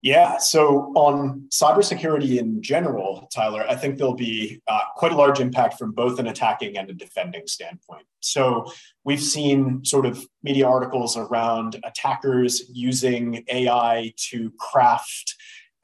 [0.02, 0.38] Yeah.
[0.38, 5.78] So on cybersecurity in general, Tyler, I think there'll be uh, quite a large impact
[5.78, 8.06] from both an attacking and a defending standpoint.
[8.22, 8.72] So
[9.04, 15.36] we've seen sort of media articles around attackers using AI to craft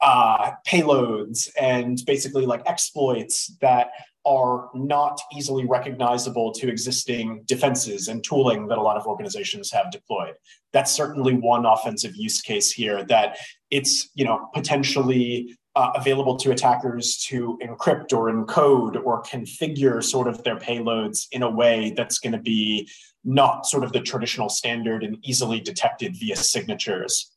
[0.04, 3.90] uh, payloads and basically like exploits that
[4.26, 9.90] are not easily recognizable to existing defenses and tooling that a lot of organizations have
[9.90, 10.34] deployed.
[10.72, 13.38] That's certainly one offensive use case here that
[13.70, 20.28] it's, you know, potentially uh, available to attackers to encrypt or encode or configure sort
[20.28, 22.88] of their payloads in a way that's going to be
[23.24, 27.33] not sort of the traditional standard and easily detected via signatures.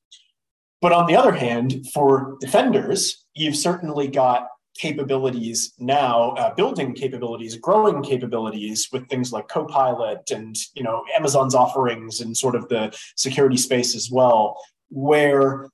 [0.82, 7.58] But on the other hand, for defenders, you've certainly got capabilities now, uh, building capabilities,
[7.58, 12.96] growing capabilities with things like Copilot and you know Amazon's offerings and sort of the
[13.16, 14.60] security space as well,
[14.90, 15.70] where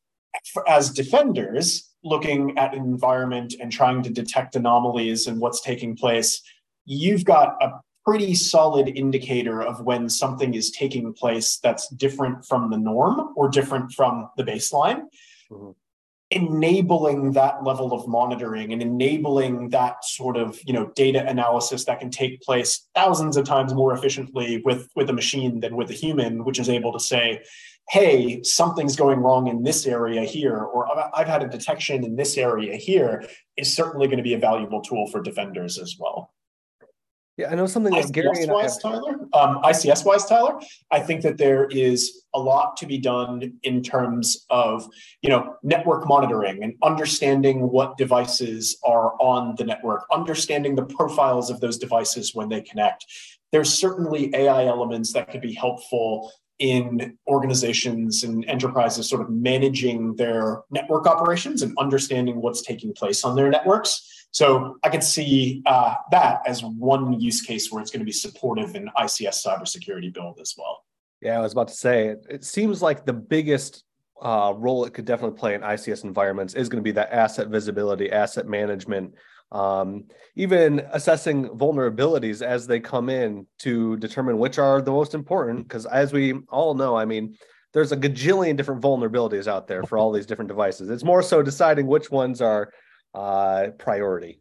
[0.68, 6.42] as defenders looking at an environment and trying to detect anomalies and what's taking place,
[6.86, 7.72] you've got a
[8.06, 13.50] pretty solid indicator of when something is taking place that's different from the norm or
[13.50, 15.04] different from the baseline.
[15.52, 15.72] Mm-hmm.
[16.32, 22.00] Enabling that level of monitoring and enabling that sort of you know data analysis that
[22.00, 25.94] can take place thousands of times more efficiently with with a machine than with a
[25.94, 27.44] human, which is able to say,
[27.90, 32.38] hey, something's going wrong in this area here, or I've had a detection in this
[32.38, 33.24] area here,
[33.58, 36.34] is certainly going to be a valuable tool for defenders as well.
[37.38, 39.16] Yeah, I know something that Gary and I wise, Tyler.
[39.34, 40.60] Um, ICS wise, Tyler.
[40.92, 44.88] I think that there is a lot to be done in terms of
[45.24, 51.50] you know network monitoring and understanding what devices are on the network, understanding the profiles
[51.50, 53.06] of those devices when they connect.
[53.52, 60.16] There's certainly AI elements that could be helpful in organizations and enterprises sort of managing
[60.18, 64.23] their network operations and understanding what's taking place on their networks.
[64.34, 68.12] So I can see uh, that as one use case where it's going to be
[68.12, 70.84] supportive in ICS cybersecurity build as well.
[71.22, 73.84] Yeah, I was about to say it, it seems like the biggest
[74.22, 77.50] uh, role it could definitely play in ICS environments is going to be that asset
[77.50, 79.14] visibility, asset management,
[79.52, 85.68] um, even assessing vulnerabilities as they come in to determine which are the most important.
[85.68, 87.38] Because as we all know, I mean,
[87.74, 90.90] there's a gajillion different vulnerabilities out there for all these different devices.
[90.90, 92.72] It's more so deciding which ones are
[93.14, 94.40] uh, priority.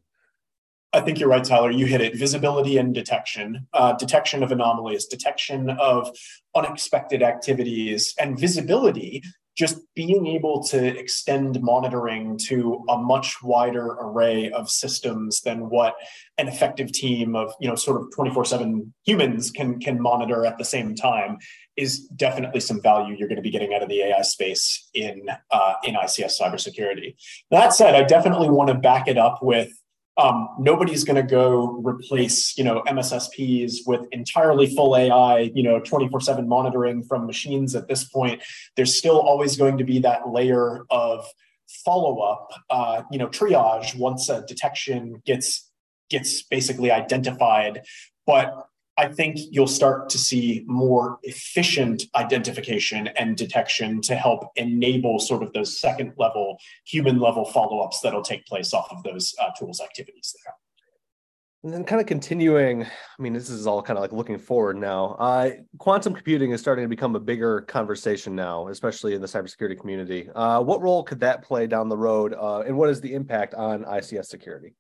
[0.93, 1.71] I think you're right, Tyler.
[1.71, 2.17] You hit it.
[2.17, 6.11] Visibility and detection, uh, detection of anomalies, detection of
[6.55, 9.23] unexpected activities, and visibility
[9.55, 15.95] just being able to extend monitoring to a much wider array of systems than what
[16.39, 20.65] an effective team of you know sort of 24/7 humans can can monitor at the
[20.65, 21.39] same time
[21.77, 25.27] is definitely some value you're going to be getting out of the AI space in
[25.51, 27.15] uh, in ICS cybersecurity.
[27.51, 29.71] That said, I definitely want to back it up with
[30.17, 35.81] um, nobody's going to go replace you know mssps with entirely full ai you know
[35.81, 38.43] 24/7 monitoring from machines at this point.
[38.77, 41.27] There's still always going to be that layer of
[41.85, 45.71] follow up uh, you know triage once a detection gets
[46.11, 47.83] gets basically identified.
[48.27, 48.55] But
[48.99, 55.43] I think you'll start to see more efficient identification and detection to help enable sort
[55.43, 59.51] of those second level, human level follow ups that'll take place off of those uh,
[59.59, 60.55] tools activities there.
[61.65, 64.77] And then, kind of continuing, I mean, this is all kind of like looking forward
[64.77, 65.15] now.
[65.19, 69.79] Uh, quantum computing is starting to become a bigger conversation now, especially in the cybersecurity
[69.79, 70.29] community.
[70.35, 73.55] Uh, what role could that play down the road, uh, and what is the impact
[73.55, 74.75] on ICS security?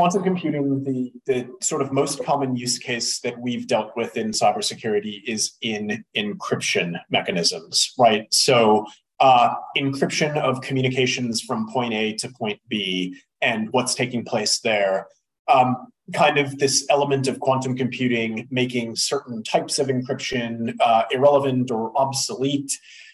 [0.00, 4.30] Quantum computing, the, the sort of most common use case that we've dealt with in
[4.30, 8.26] cybersecurity is in encryption mechanisms, right?
[8.32, 8.86] So
[9.20, 15.06] uh, encryption of communications from point A to point B and what's taking place there.
[15.52, 15.76] Um,
[16.14, 21.92] kind of this element of quantum computing making certain types of encryption uh, irrelevant or
[21.94, 22.72] obsolete.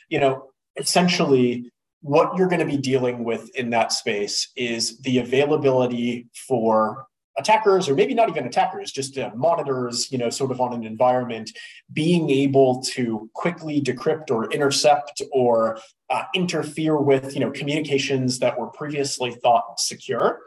[0.08, 1.68] You know, essentially,
[2.06, 7.88] what you're going to be dealing with in that space is the availability for attackers
[7.88, 11.50] or maybe not even attackers just uh, monitors you know sort of on an environment
[11.92, 18.56] being able to quickly decrypt or intercept or uh, interfere with you know communications that
[18.58, 20.40] were previously thought secure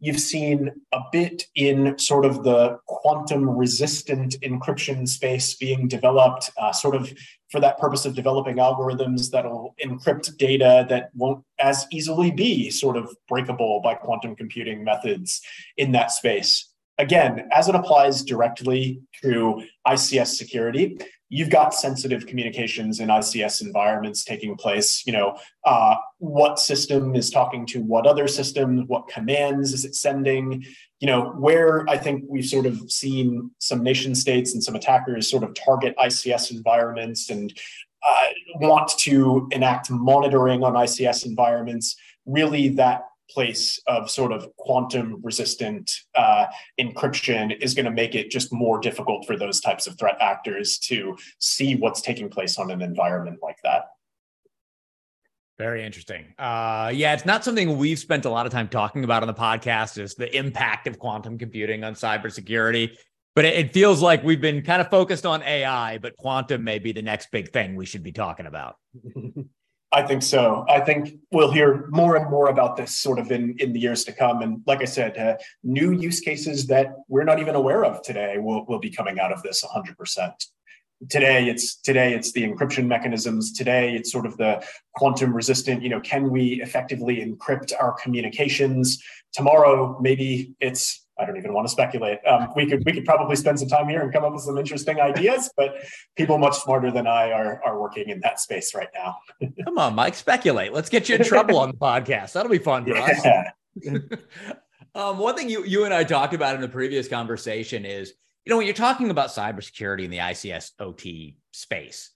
[0.00, 6.72] You've seen a bit in sort of the quantum resistant encryption space being developed, uh,
[6.72, 7.12] sort of
[7.50, 12.96] for that purpose of developing algorithms that'll encrypt data that won't as easily be sort
[12.96, 15.40] of breakable by quantum computing methods
[15.76, 16.72] in that space.
[16.98, 24.24] Again, as it applies directly to ICS security, you've got sensitive communications in ICS environments
[24.24, 25.02] taking place.
[25.06, 28.86] You know, uh, what system is talking to what other system?
[28.86, 30.64] What commands is it sending?
[31.00, 35.30] You know, where I think we've sort of seen some nation states and some attackers
[35.30, 37.52] sort of target ICS environments and
[38.06, 38.26] uh,
[38.56, 41.96] want to enact monitoring on ICS environments.
[42.24, 46.46] Really, that place of sort of quantum resistant uh,
[46.80, 50.78] encryption is going to make it just more difficult for those types of threat actors
[50.78, 53.86] to see what's taking place on an environment like that.
[55.58, 56.34] Very interesting.
[56.38, 59.34] Uh, yeah, it's not something we've spent a lot of time talking about on the
[59.34, 59.98] podcast.
[59.98, 62.96] Is the impact of quantum computing on cybersecurity?
[63.34, 66.78] But it, it feels like we've been kind of focused on AI, but quantum may
[66.78, 68.76] be the next big thing we should be talking about.
[69.96, 70.66] I think so.
[70.68, 74.04] I think we'll hear more and more about this sort of in, in the years
[74.04, 74.42] to come.
[74.42, 78.36] And like I said, uh, new use cases that we're not even aware of today
[78.36, 80.32] will, will be coming out of this 100%
[81.10, 85.90] today it's today it's the encryption mechanisms today it's sort of the quantum resistant you
[85.90, 89.02] know can we effectively encrypt our communications
[89.34, 93.36] tomorrow maybe it's i don't even want to speculate um, we could we could probably
[93.36, 95.76] spend some time here and come up with some interesting ideas but
[96.16, 99.16] people much smarter than i are are working in that space right now
[99.64, 102.84] come on mike speculate let's get you in trouble on the podcast that'll be fun
[102.84, 103.50] for yeah.
[103.84, 103.86] us
[104.94, 108.12] um, one thing you you and i talked about in the previous conversation is
[108.46, 112.12] you know, when you're talking about cybersecurity in the ICS OT space,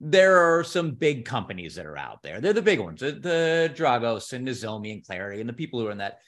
[0.00, 2.40] there are some big companies that are out there.
[2.40, 5.88] They're the big ones, the, the Dragos and Nozomi and Claroty and the people who
[5.88, 6.20] are in that.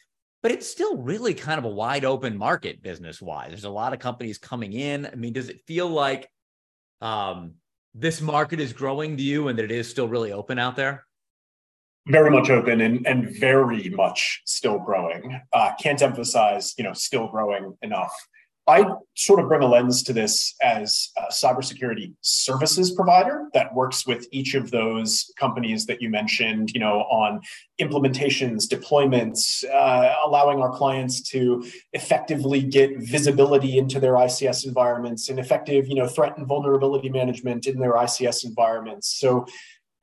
[0.47, 3.49] But it's still really kind of a wide open market business wise.
[3.49, 5.05] There's a lot of companies coming in.
[5.05, 6.31] I mean, does it feel like
[7.01, 7.55] um,
[7.97, 11.05] this market is growing to you and that it is still really open out there?
[12.07, 15.41] Very much open and, and very much still growing.
[15.53, 18.15] Uh, can't emphasize, you know, still growing enough.
[18.69, 24.07] I sort of bring a lens to this as a cybersecurity services provider that works
[24.07, 27.41] with each of those companies that you mentioned, you know, on
[27.81, 35.39] implementations, deployments, uh, allowing our clients to effectively get visibility into their ICS environments and
[35.39, 39.17] effective, you know, threat and vulnerability management in their ICS environments.
[39.21, 39.47] So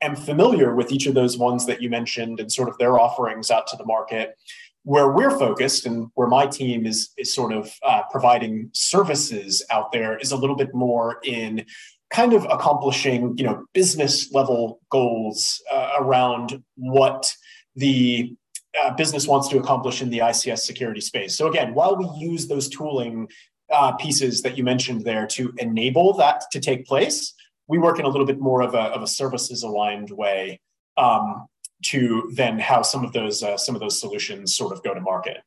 [0.00, 3.50] am familiar with each of those ones that you mentioned and sort of their offerings
[3.50, 4.36] out to the market
[4.84, 9.90] where we're focused and where my team is is sort of uh, providing services out
[9.92, 11.64] there is a little bit more in
[12.10, 17.34] kind of accomplishing you know business level goals uh, around what
[17.76, 18.34] the
[18.82, 21.36] uh, business wants to accomplish in the ICS security space.
[21.36, 23.28] So again, while we use those tooling
[23.72, 27.34] uh, pieces that you mentioned there to enable that to take place,
[27.68, 30.60] we work in a little bit more of a, of a services aligned way
[30.96, 31.46] um,
[31.84, 35.00] to then how some of those uh, some of those solutions sort of go to
[35.00, 35.38] market.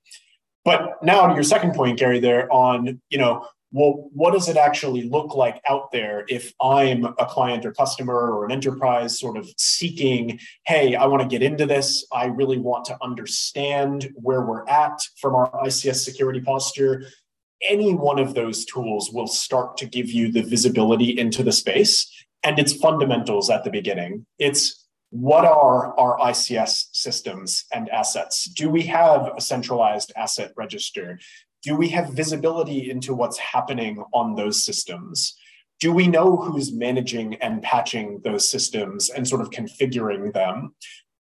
[0.66, 4.56] But now to your second point, Gary, there on you know well, what does it
[4.56, 9.38] actually look like out there if I'm a client or customer or an enterprise sort
[9.38, 12.06] of seeking, hey, I want to get into this.
[12.14, 17.04] I really want to understand where we're at from our ICS security posture.
[17.62, 22.10] Any one of those tools will start to give you the visibility into the space
[22.44, 24.26] and its fundamentals at the beginning.
[24.40, 28.46] It's what are our ICS systems and assets?
[28.46, 31.20] Do we have a centralized asset register?
[31.64, 35.38] Do we have visibility into what's happening on those systems?
[35.80, 40.74] Do we know who's managing and patching those systems and sort of configuring them?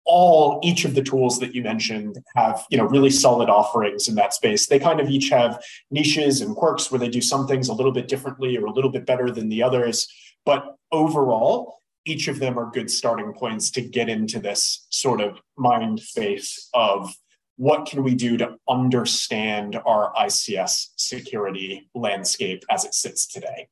[0.07, 4.14] all each of the tools that you mentioned have you know really solid offerings in
[4.14, 7.68] that space they kind of each have niches and quirks where they do some things
[7.68, 10.07] a little bit differently or a little bit better than the others
[10.45, 15.40] but overall each of them are good starting points to get into this sort of
[15.57, 17.14] mind space of
[17.57, 23.68] what can we do to understand our ICS security landscape as it sits today.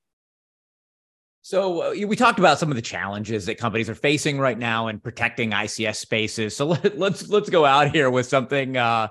[1.45, 4.87] So uh, we talked about some of the challenges that companies are facing right now
[4.87, 6.57] in protecting ICS spaces.
[6.57, 9.09] So let, us let's, let's go out here with something uh,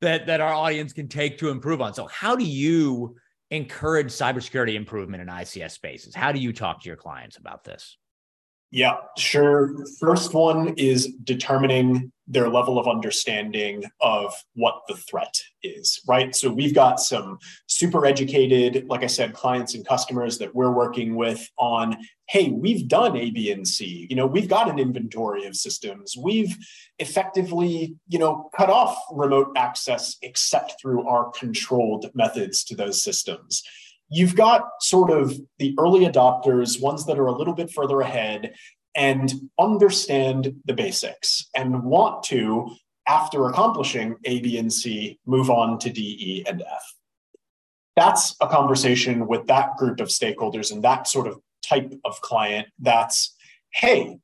[0.00, 1.92] that that our audience can take to improve on.
[1.94, 3.16] So how do you
[3.50, 6.14] encourage cybersecurity improvement in ICS spaces?
[6.14, 7.98] How do you talk to your clients about this?
[8.72, 9.74] Yeah, sure.
[10.00, 16.34] First one is determining their level of understanding of what the threat is, right?
[16.34, 21.16] So we've got some super educated, like I said, clients and customers that we're working
[21.16, 21.98] with on,
[22.30, 24.06] hey, we've done A, B, and C.
[24.08, 26.16] You know, we've got an inventory of systems.
[26.16, 26.56] We've
[26.98, 33.62] effectively, you know, cut off remote access except through our controlled methods to those systems
[34.12, 38.54] you've got sort of the early adopters, ones that are a little bit further ahead
[38.94, 42.68] and understand the basics and want to,
[43.08, 46.94] after accomplishing A, B, and C, move on to D, E, and F.
[47.96, 52.68] That's a conversation with that group of stakeholders and that sort of type of client
[52.78, 53.34] that's,
[53.72, 54.18] hey,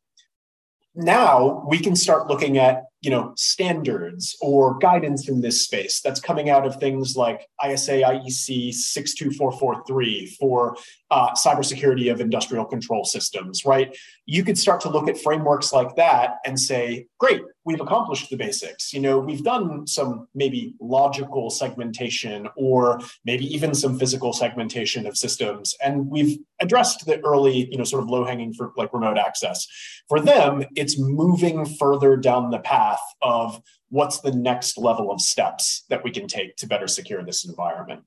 [0.95, 6.21] now we can start looking at you know standards or guidance in this space that's
[6.21, 10.77] coming out of things like isa iec 62443 for
[11.11, 13.97] uh, cybersecurity of industrial control systems right
[14.27, 18.37] you could start to look at frameworks like that and say great we've accomplished the
[18.37, 18.95] basics.
[18.95, 25.19] You know, we've done some maybe logical segmentation or maybe even some physical segmentation of
[25.19, 29.19] systems, and we've addressed the early, you know, sort of low hanging for like remote
[29.19, 29.67] access.
[30.09, 35.85] For them, it's moving further down the path of what's the next level of steps
[35.91, 38.03] that we can take to better secure this environment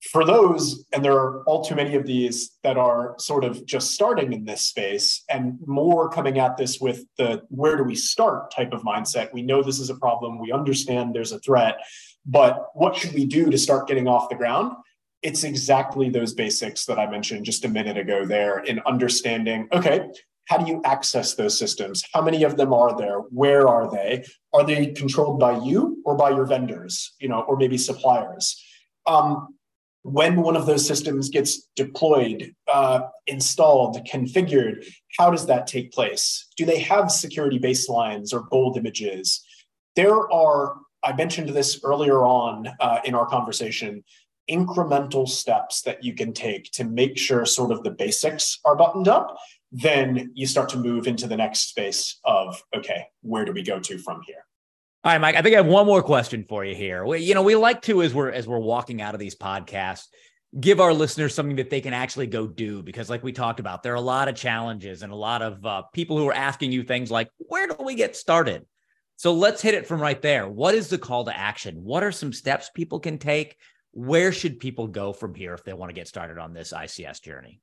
[0.00, 3.92] for those, and there are all too many of these that are sort of just
[3.92, 8.52] starting in this space and more coming at this with the where do we start
[8.52, 9.32] type of mindset.
[9.32, 11.78] We know this is a problem, we understand there's a threat,
[12.24, 14.72] but what should we do to start getting off the ground?
[15.22, 20.08] It's exactly those basics that I mentioned just a minute ago there in understanding, okay,
[20.46, 22.04] how do you access those systems?
[22.14, 23.18] How many of them are there?
[23.18, 24.24] Where are they?
[24.52, 28.62] Are they controlled by you or by your vendors, you know, or maybe suppliers?
[29.06, 29.57] Um,
[30.12, 34.84] when one of those systems gets deployed, uh, installed, configured,
[35.18, 36.46] how does that take place?
[36.56, 39.44] Do they have security baselines or gold images?
[39.96, 44.04] There are, I mentioned this earlier on uh, in our conversation,
[44.50, 49.08] incremental steps that you can take to make sure sort of the basics are buttoned
[49.08, 49.36] up.
[49.70, 53.78] Then you start to move into the next space of, okay, where do we go
[53.78, 54.47] to from here?
[55.08, 55.36] All right, Mike.
[55.36, 57.02] I think I have one more question for you here.
[57.02, 60.04] We, you know, we like to as we're as we're walking out of these podcasts,
[60.60, 63.82] give our listeners something that they can actually go do because, like we talked about,
[63.82, 66.72] there are a lot of challenges and a lot of uh, people who are asking
[66.72, 68.66] you things like, "Where do we get started?"
[69.16, 70.46] So let's hit it from right there.
[70.46, 71.76] What is the call to action?
[71.82, 73.56] What are some steps people can take?
[73.92, 77.22] Where should people go from here if they want to get started on this ICS
[77.22, 77.62] journey?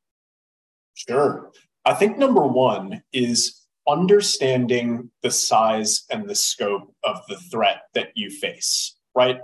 [0.95, 1.51] Sure.
[1.85, 8.09] I think number one is understanding the size and the scope of the threat that
[8.15, 9.39] you face, right?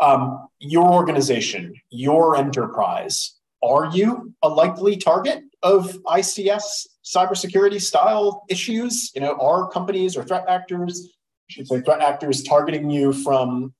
[0.00, 9.10] Um, your organization, your enterprise, are you a likely target of ICS cybersecurity style issues?
[9.14, 11.12] You know, are companies or threat actors,
[11.50, 13.74] I should say threat actors targeting you from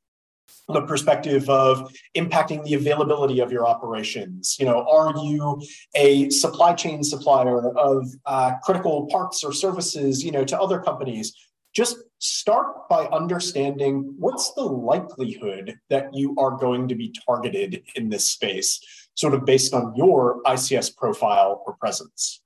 [0.68, 4.56] the perspective of impacting the availability of your operations.
[4.58, 5.60] You know are you
[5.94, 11.34] a supply chain supplier of uh, critical parts or services you know to other companies?
[11.72, 18.08] Just start by understanding what's the likelihood that you are going to be targeted in
[18.08, 18.80] this space
[19.14, 22.42] sort of based on your ics profile or presence.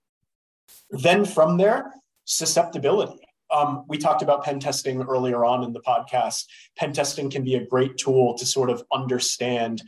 [0.91, 1.93] Then from there
[2.25, 3.24] susceptibility
[3.55, 6.47] um, we talked about pen testing earlier on in the podcast.
[6.77, 9.83] Pen testing can be a great tool to sort of understand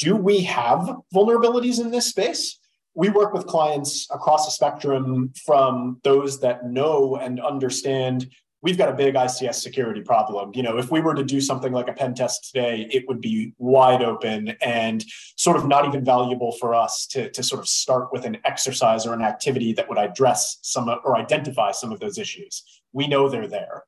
[0.00, 2.58] do we have vulnerabilities in this space?
[2.94, 8.28] We work with clients across the spectrum from those that know and understand
[8.64, 10.50] we've got a big ICS security problem.
[10.54, 13.20] You know, if we were to do something like a pen test today, it would
[13.20, 15.04] be wide open and
[15.36, 19.06] sort of not even valuable for us to, to sort of start with an exercise
[19.06, 22.82] or an activity that would address some or identify some of those issues.
[22.94, 23.84] We know they're there.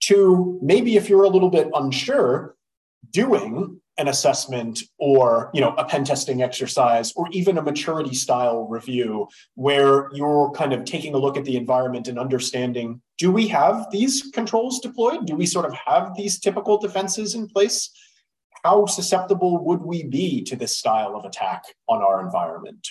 [0.00, 2.56] Two, maybe if you're a little bit unsure,
[3.10, 8.66] doing an assessment or you know a pen testing exercise or even a maturity style
[8.66, 13.46] review where you're kind of taking a look at the environment and understanding do we
[13.46, 15.26] have these controls deployed?
[15.26, 17.90] Do we sort of have these typical defenses in place?
[18.64, 22.88] How susceptible would we be to this style of attack on our environment?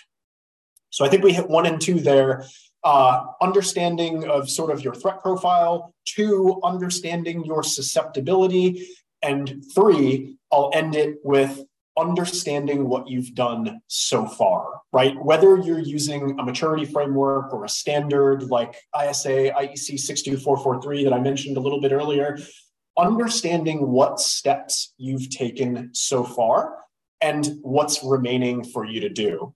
[0.91, 2.45] So i think we hit one and two there
[2.83, 8.87] uh, understanding of sort of your threat profile two understanding your susceptibility
[9.21, 11.63] and three, I'll end it with
[11.97, 15.15] understanding what you've done so far, right?
[15.23, 21.19] Whether you're using a maturity framework or a standard like ISA IEC 62443 that I
[21.19, 22.37] mentioned a little bit earlier,
[22.97, 26.77] understanding what steps you've taken so far
[27.21, 29.53] and what's remaining for you to do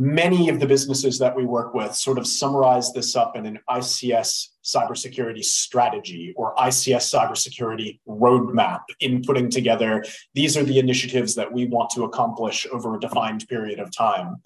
[0.00, 3.58] many of the businesses that we work with sort of summarize this up in an
[3.68, 11.52] ICS cybersecurity strategy or ICS cybersecurity roadmap in putting together these are the initiatives that
[11.52, 14.36] we want to accomplish over a defined period of time.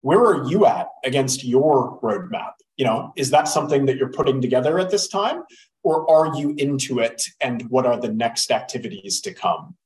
[0.00, 2.54] Where are you at against your roadmap?
[2.76, 5.44] You know, is that something that you're putting together at this time
[5.84, 9.76] or are you into it and what are the next activities to come?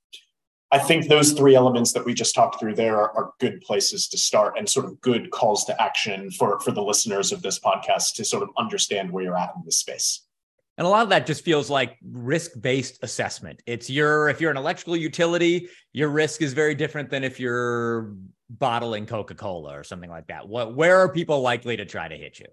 [0.73, 4.07] I think those three elements that we just talked through there are, are, good places
[4.09, 7.59] to start and sort of good calls to action for, for the listeners of this
[7.59, 10.23] podcast to sort of understand where you're at in this space.
[10.79, 13.63] And a lot of that just feels like risk-based assessment.
[13.67, 18.15] It's your if you're an electrical utility, your risk is very different than if you're
[18.49, 20.49] bottling Coca-Cola or something like that.
[20.49, 22.47] What where are people likely to try to hit you?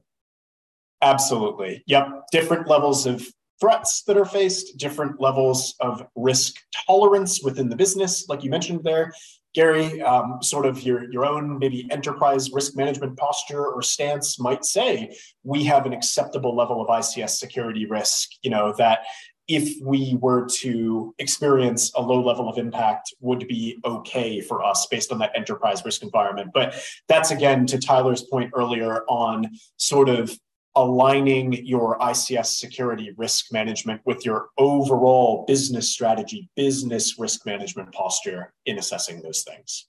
[1.01, 1.83] Absolutely.
[1.87, 2.23] Yep.
[2.31, 3.25] Different levels of
[3.59, 6.55] threats that are faced, different levels of risk
[6.85, 9.13] tolerance within the business, like you mentioned there.
[9.53, 14.63] Gary, um, sort of your, your own maybe enterprise risk management posture or stance might
[14.63, 18.99] say we have an acceptable level of ICS security risk, you know, that
[19.47, 24.87] if we were to experience a low level of impact would be okay for us
[24.91, 26.51] based on that enterprise risk environment.
[26.53, 26.75] But
[27.07, 30.37] that's again to Tyler's point earlier on sort of
[30.77, 38.53] aligning your ICS security risk management with your overall business strategy, business risk management posture
[38.65, 39.87] in assessing those things.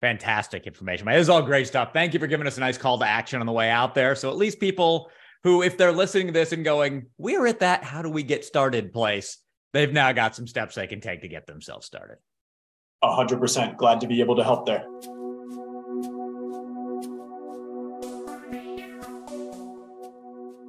[0.00, 1.06] Fantastic information.
[1.06, 1.92] This is all great stuff.
[1.92, 4.14] Thank you for giving us a nice call to action on the way out there.
[4.14, 5.10] So at least people
[5.42, 8.44] who, if they're listening to this and going, we're at that, how do we get
[8.44, 9.38] started place?
[9.72, 12.18] They've now got some steps they can take to get themselves started.
[13.02, 13.76] 100%.
[13.76, 14.84] Glad to be able to help there.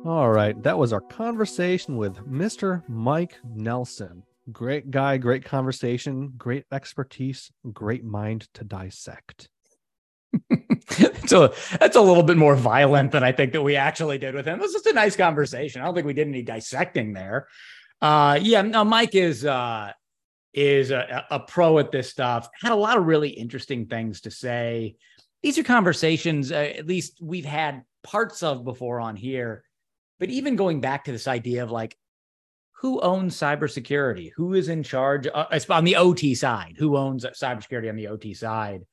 [0.06, 0.62] All right.
[0.62, 2.88] That was our conversation with Mr.
[2.88, 4.22] Mike Nelson.
[4.52, 9.50] Great guy, great conversation, great expertise, great mind to dissect.
[11.26, 14.46] so that's a little bit more violent than I think that we actually did with
[14.46, 14.60] him.
[14.60, 15.82] It was just a nice conversation.
[15.82, 17.48] I don't think we did any dissecting there.
[18.00, 19.92] Uh, yeah, no, Mike is uh,
[20.54, 22.48] is a, a pro at this stuff.
[22.62, 24.98] Had a lot of really interesting things to say.
[25.42, 29.65] These are conversations, uh, at least we've had parts of before on here.
[30.20, 31.98] But even going back to this idea of like,
[32.80, 34.32] who owns cybersecurity?
[34.36, 36.76] Who is in charge uh, on the OT side?
[36.78, 38.86] Who owns cybersecurity on the OT side?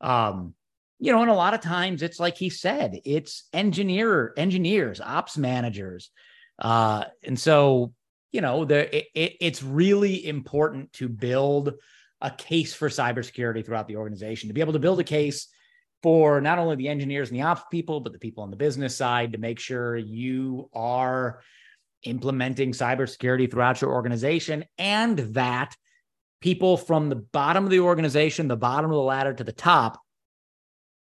[0.00, 0.54] Um,
[0.98, 5.36] you know, and a lot of times it's like he said, it's engineer engineers, ops
[5.36, 6.10] managers,
[6.58, 7.92] uh, and so
[8.32, 11.74] you know, the it, it, it's really important to build
[12.20, 15.48] a case for cybersecurity throughout the organization to be able to build a case
[16.04, 18.94] for not only the engineers and the ops people, but the people on the business
[18.94, 21.40] side to make sure you are
[22.02, 25.74] implementing cybersecurity throughout your organization and that
[26.42, 29.98] people from the bottom of the organization, the bottom of the ladder to the top,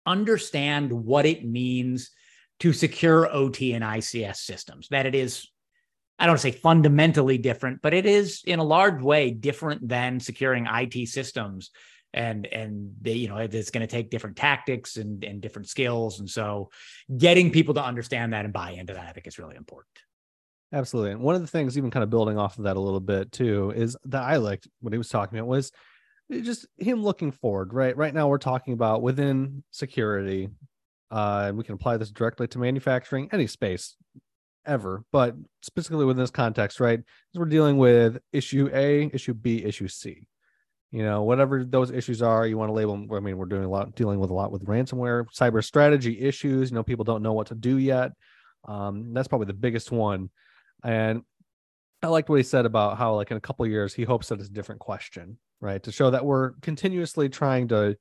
[0.05, 2.11] understand what it means
[2.59, 5.49] to secure OT and ICS systems, that it is,
[6.19, 10.67] I don't say fundamentally different, but it is in a large way different than securing
[10.67, 11.71] IT systems.
[12.13, 16.19] And and they, you know, it's going to take different tactics and, and different skills.
[16.19, 16.71] And so
[17.17, 19.87] getting people to understand that and buy into that, I think is really important.
[20.73, 21.13] Absolutely.
[21.13, 23.33] And one of the things, even kind of building off of that a little bit
[23.33, 25.73] too, is that I liked what he was talking about was
[26.31, 27.97] just him looking forward, right?
[27.97, 30.49] Right now, we're talking about within security.
[31.11, 33.97] Uh, we can apply this directly to manufacturing, any space
[34.65, 37.01] ever, but specifically within this context, right?
[37.35, 40.29] We're dealing with issue A, issue B, issue C.
[40.93, 43.09] You know, whatever those issues are, you want to label them.
[43.13, 46.71] I mean, we're doing a lot, dealing with a lot with ransomware, cyber strategy issues.
[46.71, 48.11] You know, people don't know what to do yet.
[48.67, 50.31] Um, that's probably the biggest one.
[50.83, 51.23] And
[52.03, 54.41] I liked what he said about how, like, in a couple years, he hopes that
[54.41, 55.83] it's a different question, right?
[55.83, 57.97] To show that we're continuously trying to,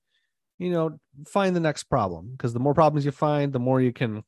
[0.57, 2.31] you know, find the next problem.
[2.31, 4.23] Because the more problems you find, the more you can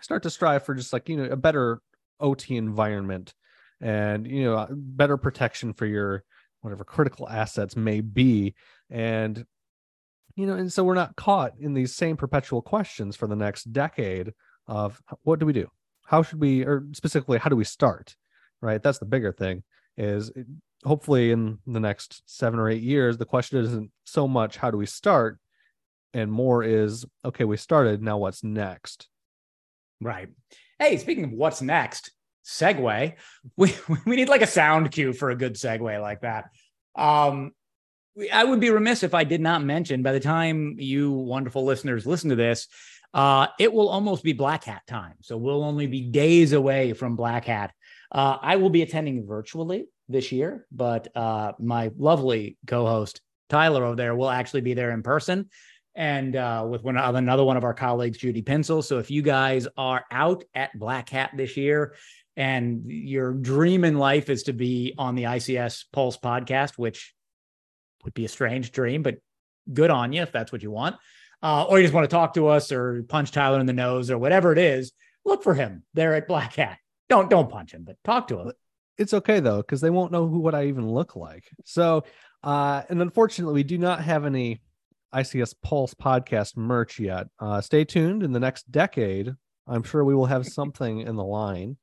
[0.00, 1.80] start to strive for just like, you know, a better
[2.20, 3.34] OT environment
[3.82, 6.24] and, you know, better protection for your
[6.62, 8.54] whatever critical assets may be.
[8.90, 9.44] And,
[10.34, 13.72] you know, and so we're not caught in these same perpetual questions for the next
[13.72, 14.32] decade
[14.66, 15.68] of what do we do?
[16.06, 18.16] How should we, or specifically, how do we start?
[18.60, 18.82] Right.
[18.82, 19.64] That's the bigger thing
[19.96, 20.32] is
[20.84, 24.76] hopefully in the next seven or eight years, the question isn't so much how do
[24.76, 25.38] we start,
[26.14, 28.02] and more is okay, we started.
[28.02, 29.08] Now what's next?
[30.00, 30.28] Right.
[30.78, 32.10] Hey, speaking of what's next,
[32.44, 33.14] segue.
[33.56, 33.74] We
[34.06, 36.50] we need like a sound cue for a good segue like that.
[36.94, 37.52] Um,
[38.32, 42.06] I would be remiss if I did not mention by the time you wonderful listeners
[42.06, 42.68] listen to this,
[43.14, 45.14] uh, it will almost be Black Hat time.
[45.20, 47.72] So we'll only be days away from Black Hat.
[48.10, 53.96] Uh, I will be attending virtually this year, but uh, my lovely co-host Tyler over
[53.96, 55.48] there will actually be there in person,
[55.94, 58.82] and uh, with one another one of our colleagues, Judy Pencil.
[58.82, 61.94] So if you guys are out at Black Hat this year,
[62.36, 67.14] and your dream in life is to be on the ICS Pulse podcast, which
[68.04, 69.16] would be a strange dream, but
[69.72, 70.96] good on you if that's what you want.
[71.42, 74.10] Uh, or you just want to talk to us or punch Tyler in the nose
[74.10, 74.92] or whatever it is,
[75.24, 76.78] look for him there at Black Hat.
[77.08, 78.52] Don't don't punch him, but talk to him
[78.98, 81.44] it's okay though because they won't know who what I even look like.
[81.64, 82.04] So,
[82.42, 84.60] uh, and unfortunately, we do not have any
[85.14, 87.26] ICS Pulse podcast merch yet.
[87.38, 88.22] Uh, stay tuned.
[88.22, 89.32] In the next decade,
[89.66, 91.76] I'm sure we will have something in the line.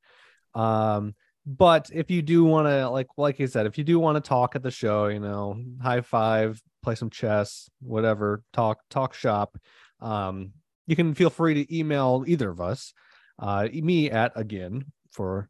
[0.54, 1.14] Um,
[1.46, 4.28] but if you do want to, like, like I said, if you do want to
[4.28, 9.58] talk at the show, you know, high five, play some chess, whatever, talk, talk shop.
[10.00, 10.52] Um,
[10.86, 12.92] you can feel free to email either of us,
[13.38, 15.48] uh, me at again for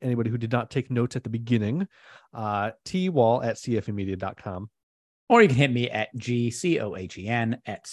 [0.00, 1.88] anybody who did not take notes at the beginning,
[2.34, 4.70] uh, twall at cfemedia.com.
[5.28, 7.84] Or you can hit me at gcohen at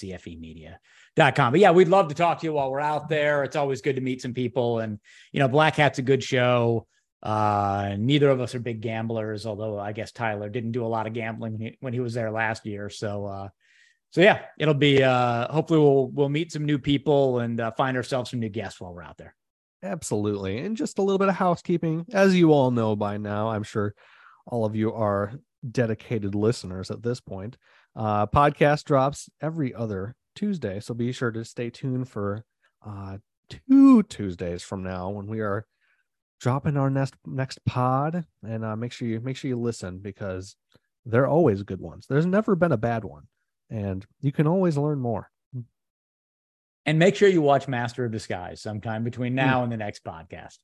[1.19, 1.51] cfemedia.com.
[1.51, 3.43] But yeah, we'd love to talk to you while we're out there.
[3.43, 4.79] It's always good to meet some people.
[4.79, 4.99] And,
[5.31, 6.87] you know, Black Hat's a good show.
[7.21, 11.05] Uh, neither of us are big gamblers, although I guess Tyler didn't do a lot
[11.05, 12.89] of gambling when he, when he was there last year.
[12.89, 13.49] So, uh,
[14.11, 17.95] so yeah, it'll be uh, hopefully we'll we'll meet some new people and uh, find
[17.95, 19.35] ourselves some new guests while we're out there.
[19.83, 23.49] Absolutely, and just a little bit of housekeeping, as you all know by now.
[23.49, 23.93] I'm sure
[24.47, 25.33] all of you are
[25.69, 27.57] dedicated listeners at this point.
[27.95, 32.45] Uh, podcast drops every other Tuesday, so be sure to stay tuned for
[32.85, 33.17] uh,
[33.49, 35.65] two Tuesdays from now when we are
[36.39, 38.23] dropping our next next pod.
[38.41, 40.55] And uh, make sure you make sure you listen because
[41.05, 42.05] they're always good ones.
[42.07, 43.23] There's never been a bad one,
[43.69, 45.29] and you can always learn more.
[46.85, 50.57] And make sure you watch Master of Disguise sometime between now and the next podcast.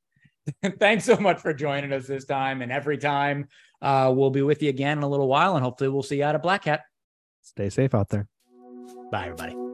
[0.80, 3.50] Thanks so much for joining us this time and every time.
[3.82, 6.24] Uh, we'll be with you again in a little while, and hopefully, we'll see you
[6.24, 6.84] out at Black Hat.
[7.42, 8.30] Stay safe out there.
[9.12, 9.65] Bye, everybody.